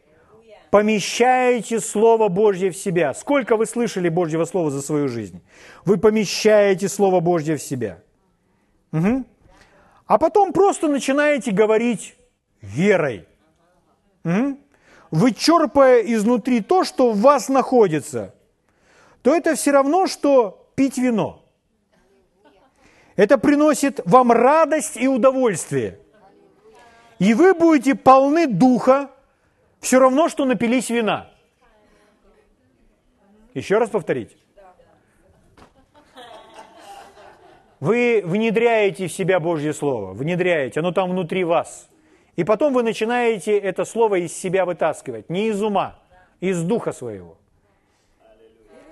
помещаете 0.70 1.80
Слово 1.80 2.28
Божье 2.28 2.70
в 2.70 2.76
себя. 2.76 3.14
Сколько 3.14 3.56
вы 3.56 3.66
слышали 3.66 4.08
Божьего 4.08 4.44
Слова 4.44 4.70
за 4.70 4.82
свою 4.82 5.08
жизнь? 5.08 5.40
Вы 5.84 5.96
помещаете 5.96 6.88
Слово 6.88 7.20
Божье 7.20 7.56
в 7.56 7.62
себя. 7.62 8.02
Угу. 8.92 9.24
А 10.06 10.18
потом 10.18 10.52
просто 10.52 10.88
начинаете 10.88 11.50
говорить 11.50 12.16
верой. 12.60 13.26
Угу. 14.24 14.58
Вычерпая 15.12 16.02
изнутри 16.02 16.60
то, 16.60 16.84
что 16.84 17.12
в 17.12 17.20
вас 17.20 17.48
находится, 17.48 18.34
то 19.22 19.34
это 19.34 19.54
все 19.54 19.70
равно, 19.70 20.06
что 20.06 20.68
пить 20.74 20.98
вино. 20.98 21.42
Это 23.16 23.38
приносит 23.38 24.00
вам 24.04 24.30
радость 24.30 24.96
и 24.96 25.08
удовольствие. 25.08 25.98
И 27.18 27.32
вы 27.32 27.54
будете 27.54 27.94
полны 27.94 28.46
духа, 28.46 29.10
все 29.80 29.98
равно, 29.98 30.28
что 30.28 30.44
напились 30.44 30.90
вина. 30.90 31.30
Еще 33.54 33.78
раз 33.78 33.88
повторить. 33.88 34.36
Вы 37.80 38.22
внедряете 38.24 39.06
в 39.06 39.12
себя 39.12 39.40
Божье 39.40 39.72
Слово, 39.72 40.12
внедряете, 40.12 40.80
оно 40.80 40.92
там 40.92 41.10
внутри 41.10 41.44
вас. 41.44 41.88
И 42.36 42.44
потом 42.44 42.74
вы 42.74 42.82
начинаете 42.82 43.58
это 43.58 43.86
Слово 43.86 44.16
из 44.16 44.36
себя 44.36 44.66
вытаскивать, 44.66 45.30
не 45.30 45.48
из 45.48 45.62
ума, 45.62 45.98
из 46.40 46.62
духа 46.62 46.92
своего. 46.92 47.38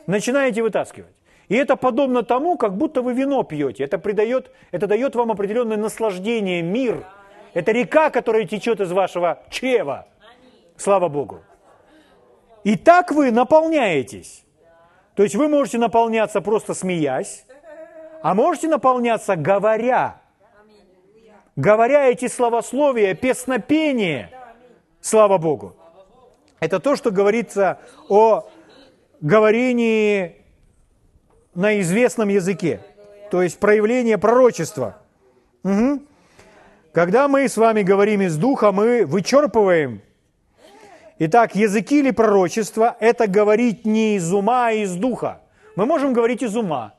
Начинаете 0.06 0.62
вытаскивать. 0.62 1.14
И 1.48 1.56
это 1.56 1.76
подобно 1.76 2.22
тому, 2.22 2.56
как 2.56 2.76
будто 2.76 3.02
вы 3.02 3.12
вино 3.14 3.42
пьете. 3.42 3.84
Это, 3.84 3.98
придает, 3.98 4.50
это 4.70 4.86
дает 4.86 5.14
вам 5.14 5.30
определенное 5.30 5.76
наслаждение, 5.76 6.62
мир. 6.62 7.04
Это 7.52 7.72
река, 7.72 8.10
которая 8.10 8.44
течет 8.44 8.80
из 8.80 8.90
вашего 8.92 9.42
чрева. 9.50 10.06
Слава 10.76 11.08
Богу. 11.08 11.42
И 12.64 12.76
так 12.76 13.12
вы 13.12 13.30
наполняетесь. 13.30 14.44
То 15.14 15.22
есть 15.22 15.34
вы 15.36 15.48
можете 15.48 15.78
наполняться 15.78 16.40
просто 16.40 16.74
смеясь, 16.74 17.46
а 18.22 18.34
можете 18.34 18.68
наполняться 18.68 19.36
говоря. 19.36 20.20
Говоря 21.56 22.06
эти 22.08 22.26
словословия, 22.26 23.14
песнопение. 23.14 24.30
Слава 25.00 25.38
Богу. 25.38 25.76
Это 26.58 26.80
то, 26.80 26.96
что 26.96 27.10
говорится 27.10 27.78
о 28.08 28.48
говорении 29.20 30.43
на 31.54 31.80
известном 31.80 32.28
языке. 32.28 32.80
То 33.30 33.42
есть 33.42 33.58
проявление 33.58 34.18
пророчества. 34.18 34.98
Угу. 35.62 36.02
Когда 36.92 37.28
мы 37.28 37.48
с 37.48 37.56
вами 37.56 37.82
говорим 37.82 38.22
из 38.22 38.36
духа, 38.36 38.70
мы 38.72 39.04
вычерпываем 39.06 40.00
Итак, 41.18 41.54
языки 41.54 42.00
или 42.00 42.10
пророчество– 42.10 42.96
это 43.00 43.28
говорить 43.28 43.86
не 43.86 44.16
из 44.16 44.32
ума, 44.32 44.68
а 44.68 44.72
из 44.72 44.96
духа. 44.96 45.42
Мы 45.76 45.86
можем 45.86 46.12
говорить 46.12 46.42
из 46.42 46.56
ума, 46.56 46.94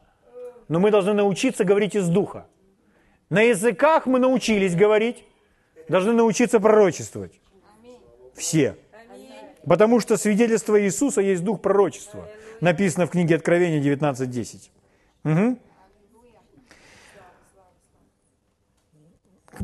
но 0.69 0.79
мы 0.79 0.89
должны 0.89 1.13
научиться 1.13 1.65
говорить 1.65 1.95
из 1.95 2.07
духа. 2.07 2.47
На 3.29 3.41
языках 3.41 4.05
мы 4.05 4.19
научились 4.19 4.73
говорить, 4.73 5.25
должны 5.89 6.13
научиться 6.13 6.61
пророчествовать. 6.61 7.33
Все. 8.35 8.77
Потому 9.65 9.99
что 9.99 10.17
свидетельство 10.17 10.81
Иисуса 10.81 11.21
есть 11.21 11.43
дух 11.43 11.61
пророчества. 11.61 12.27
Написано 12.61 13.07
в 13.07 13.09
книге 13.09 13.35
Откровения 13.35 13.81
19.10. 13.81 14.69
Угу. 15.23 15.59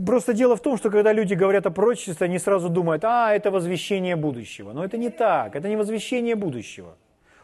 Просто 0.05 0.33
дело 0.33 0.55
в 0.55 0.61
том, 0.61 0.77
что 0.77 0.89
когда 0.89 1.11
люди 1.13 1.33
говорят 1.33 1.65
о 1.65 1.71
пророчестве, 1.71 2.25
они 2.25 2.39
сразу 2.39 2.69
думают, 2.69 3.03
а, 3.03 3.33
это 3.33 3.51
возвещение 3.51 4.15
будущего. 4.15 4.71
Но 4.71 4.85
это 4.85 4.97
не 4.97 5.09
так, 5.09 5.55
это 5.55 5.67
не 5.67 5.75
возвещение 5.75 6.35
будущего. 6.35 6.97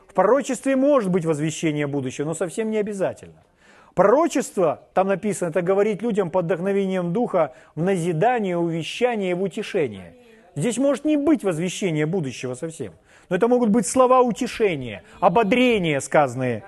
В 0.07 0.13
пророчестве 0.13 0.75
может 0.75 1.11
быть 1.11 1.25
возвещение 1.25 1.87
будущего, 1.87 2.25
но 2.25 2.33
совсем 2.33 2.71
не 2.71 2.77
обязательно. 2.77 3.43
Пророчество, 3.93 4.87
там 4.93 5.07
написано, 5.07 5.49
это 5.49 5.61
говорить 5.61 6.01
людям 6.01 6.29
под 6.29 6.45
вдохновением 6.45 7.13
Духа 7.13 7.53
в 7.75 7.83
назидание, 7.83 8.57
увещание 8.57 9.31
и 9.31 9.33
в 9.33 9.41
утешение. 9.41 10.15
Здесь 10.57 10.79
может 10.79 11.05
не 11.05 11.17
быть 11.17 11.43
возвещения 11.43 12.07
будущего 12.07 12.55
совсем. 12.55 12.93
Но 13.29 13.35
это 13.35 13.47
могут 13.47 13.69
быть 13.69 13.85
слова 13.85 14.21
утешения, 14.21 15.03
ободрения, 15.19 15.99
сказанные 15.99 16.63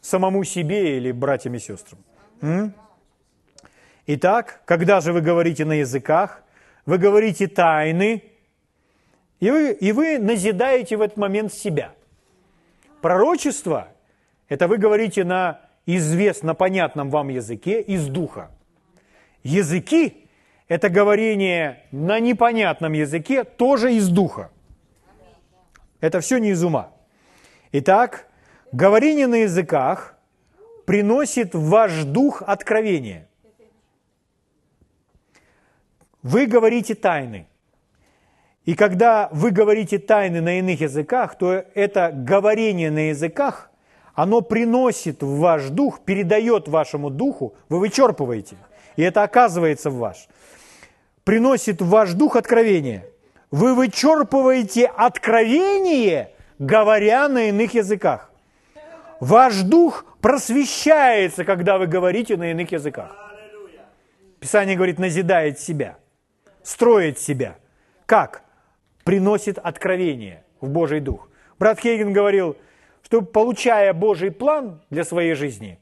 самому 0.00 0.44
себе 0.44 0.96
или 0.96 1.12
братьям 1.12 1.56
и 1.56 1.58
сестрам. 1.58 2.00
Итак, 4.06 4.62
когда 4.64 5.02
же 5.02 5.12
вы 5.12 5.20
говорите 5.20 5.66
на 5.66 5.74
языках, 5.74 6.42
вы 6.86 6.96
говорите 6.96 7.48
тайны, 7.48 8.22
и 9.40 9.50
вы, 9.50 9.72
и 9.72 9.92
вы 9.92 10.18
назидаете 10.18 10.96
в 10.96 11.02
этот 11.02 11.18
момент 11.18 11.52
себя. 11.52 11.92
Пророчество– 13.02 13.88
это 14.48 14.68
вы 14.68 14.78
говорите 14.78 15.24
на 15.24 15.60
известно 15.84 16.54
понятном 16.54 17.10
вам 17.10 17.28
языке 17.28 17.82
из 17.82 18.06
духа. 18.06 18.50
Языки– 19.42 20.22
это 20.68 20.88
говорение 20.88 21.84
на 21.92 22.20
непонятном 22.20 22.92
языке 22.92 23.44
тоже 23.44 23.94
из 23.94 24.08
духа. 24.08 24.50
Это 26.00 26.20
все 26.20 26.38
не 26.38 26.50
из 26.50 26.62
ума. 26.62 26.90
Итак, 27.72 28.28
говорение 28.72 29.26
на 29.26 29.36
языках 29.36 30.16
приносит 30.86 31.54
в 31.54 31.68
ваш 31.68 32.04
дух 32.04 32.42
откровение– 32.46 33.28
Вы 36.24 36.46
говорите 36.46 36.94
тайны. 36.94 37.46
И 38.64 38.74
когда 38.74 39.28
вы 39.30 39.50
говорите 39.50 39.98
тайны 39.98 40.40
на 40.40 40.58
иных 40.58 40.80
языках, 40.80 41.36
то 41.36 41.52
это 41.74 42.12
говорение 42.14 42.90
на 42.90 43.10
языках, 43.10 43.70
оно 44.14 44.40
приносит 44.40 45.22
в 45.22 45.38
ваш 45.38 45.68
дух, 45.68 46.00
передает 46.00 46.66
вашему 46.66 47.10
духу, 47.10 47.54
вы 47.68 47.78
вычерпываете, 47.78 48.56
и 48.96 49.02
это 49.02 49.22
оказывается 49.22 49.90
в 49.90 49.96
ваш, 49.96 50.28
приносит 51.24 51.80
в 51.80 51.88
ваш 51.88 52.12
дух 52.12 52.36
откровение. 52.36 53.06
Вы 53.50 53.74
вычерпываете 53.74 54.86
откровение, 54.86 56.30
говоря 56.58 57.28
на 57.28 57.48
иных 57.48 57.74
языках. 57.74 58.30
Ваш 59.20 59.62
дух 59.62 60.04
просвещается, 60.20 61.44
когда 61.44 61.78
вы 61.78 61.86
говорите 61.86 62.36
на 62.36 62.50
иных 62.50 62.72
языках. 62.72 63.16
Писание 64.40 64.76
говорит, 64.76 64.98
назидает 64.98 65.58
себя, 65.58 65.96
строит 66.62 67.18
себя. 67.18 67.56
Как? 68.06 68.42
Приносит 69.04 69.58
откровение 69.58 70.44
в 70.60 70.68
Божий 70.68 71.00
дух. 71.00 71.28
Брат 71.58 71.80
Хейген 71.80 72.12
говорил, 72.12 72.56
что 73.02 73.22
получая 73.22 73.92
Божий 73.92 74.30
план 74.30 74.82
для 74.90 75.04
своей 75.04 75.34
жизни, 75.34 75.78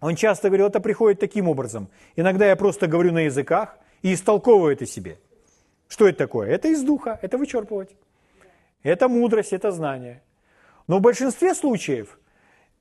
он 0.00 0.16
часто 0.16 0.48
говорил, 0.48 0.66
это 0.66 0.80
приходит 0.80 1.20
таким 1.20 1.48
образом. 1.48 1.88
Иногда 2.16 2.46
я 2.46 2.56
просто 2.56 2.86
говорю 2.86 3.12
на 3.12 3.20
языках 3.20 3.76
и 4.02 4.14
истолковываю 4.14 4.72
это 4.72 4.86
себе. 4.86 5.18
Что 5.88 6.08
это 6.08 6.18
такое? 6.18 6.50
Это 6.50 6.68
из 6.68 6.82
духа, 6.82 7.18
это 7.22 7.38
вычерпывать. 7.38 7.96
Это 8.82 9.08
мудрость, 9.08 9.52
это 9.52 9.70
знание. 9.70 10.22
Но 10.86 10.98
в 10.98 11.00
большинстве 11.00 11.54
случаев 11.54 12.18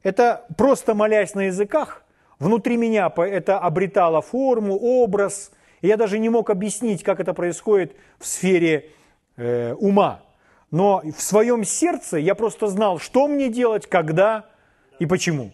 это 0.02 0.46
просто 0.58 0.94
молясь 0.94 1.34
на 1.34 1.46
языках, 1.46 2.04
Внутри 2.44 2.76
меня 2.76 3.10
это 3.16 3.58
обретало 3.58 4.22
форму, 4.22 4.76
образ. 4.76 5.52
И 5.80 5.88
я 5.88 5.96
даже 5.96 6.20
не 6.20 6.28
мог 6.28 6.50
объяснить, 6.50 7.02
как 7.02 7.22
это 7.22 7.34
происходит 7.34 7.96
в 8.20 8.28
сфере 8.28 8.90
э, 9.38 9.74
ума. 9.76 10.24
Но 10.70 11.02
в 11.06 11.22
своем 11.22 11.64
сердце 11.64 12.18
я 12.18 12.36
просто 12.36 12.68
знал, 12.68 13.00
что 13.00 13.30
мне 13.30 13.48
делать, 13.48 13.88
когда 13.88 14.46
и 15.00 15.06
почему. 15.06 15.54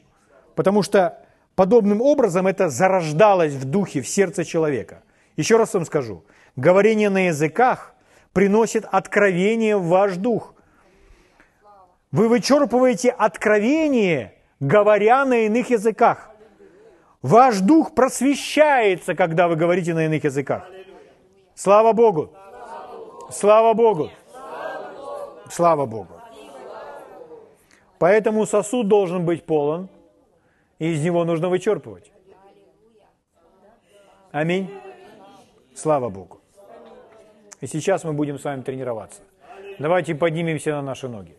Потому 0.55 0.81
что 0.81 1.18
подобным 1.59 2.01
образом 2.01 2.47
это 2.47 2.69
зарождалось 2.69 3.51
в 3.51 3.65
духе, 3.65 4.01
в 4.01 4.07
сердце 4.07 4.45
человека. 4.45 5.03
Еще 5.35 5.57
раз 5.57 5.73
вам 5.73 5.83
скажу, 5.83 6.23
говорение 6.55 7.09
на 7.09 7.25
языках 7.25 7.93
приносит 8.31 8.85
откровение 8.89 9.75
в 9.75 9.87
ваш 9.87 10.15
дух. 10.15 10.55
Вы 12.13 12.29
вычерпываете 12.29 13.09
откровение, 13.09 14.35
говоря 14.61 15.25
на 15.25 15.47
иных 15.47 15.69
языках. 15.69 16.29
Ваш 17.21 17.59
дух 17.59 17.93
просвещается, 17.93 19.13
когда 19.13 19.49
вы 19.49 19.57
говорите 19.57 19.93
на 19.93 20.05
иных 20.05 20.23
языках. 20.23 20.63
Слава 21.55 21.91
Богу! 21.91 22.31
Слава 23.31 23.73
Богу! 23.73 24.09
Слава 25.49 25.85
Богу! 25.85 26.13
Поэтому 27.97 28.45
сосуд 28.45 28.87
должен 28.87 29.25
быть 29.25 29.45
полон, 29.45 29.89
и 30.79 30.93
из 30.93 31.03
него 31.03 31.23
нужно 31.25 31.49
вычерпывать. 31.49 32.11
Аминь. 34.31 34.69
Слава 35.75 36.09
Богу. 36.09 36.41
И 37.61 37.67
сейчас 37.67 38.03
мы 38.03 38.13
будем 38.13 38.39
с 38.39 38.43
вами 38.43 38.61
тренироваться. 38.61 39.21
Давайте 39.79 40.15
поднимемся 40.15 40.71
на 40.71 40.81
наши 40.81 41.07
ноги. 41.07 41.35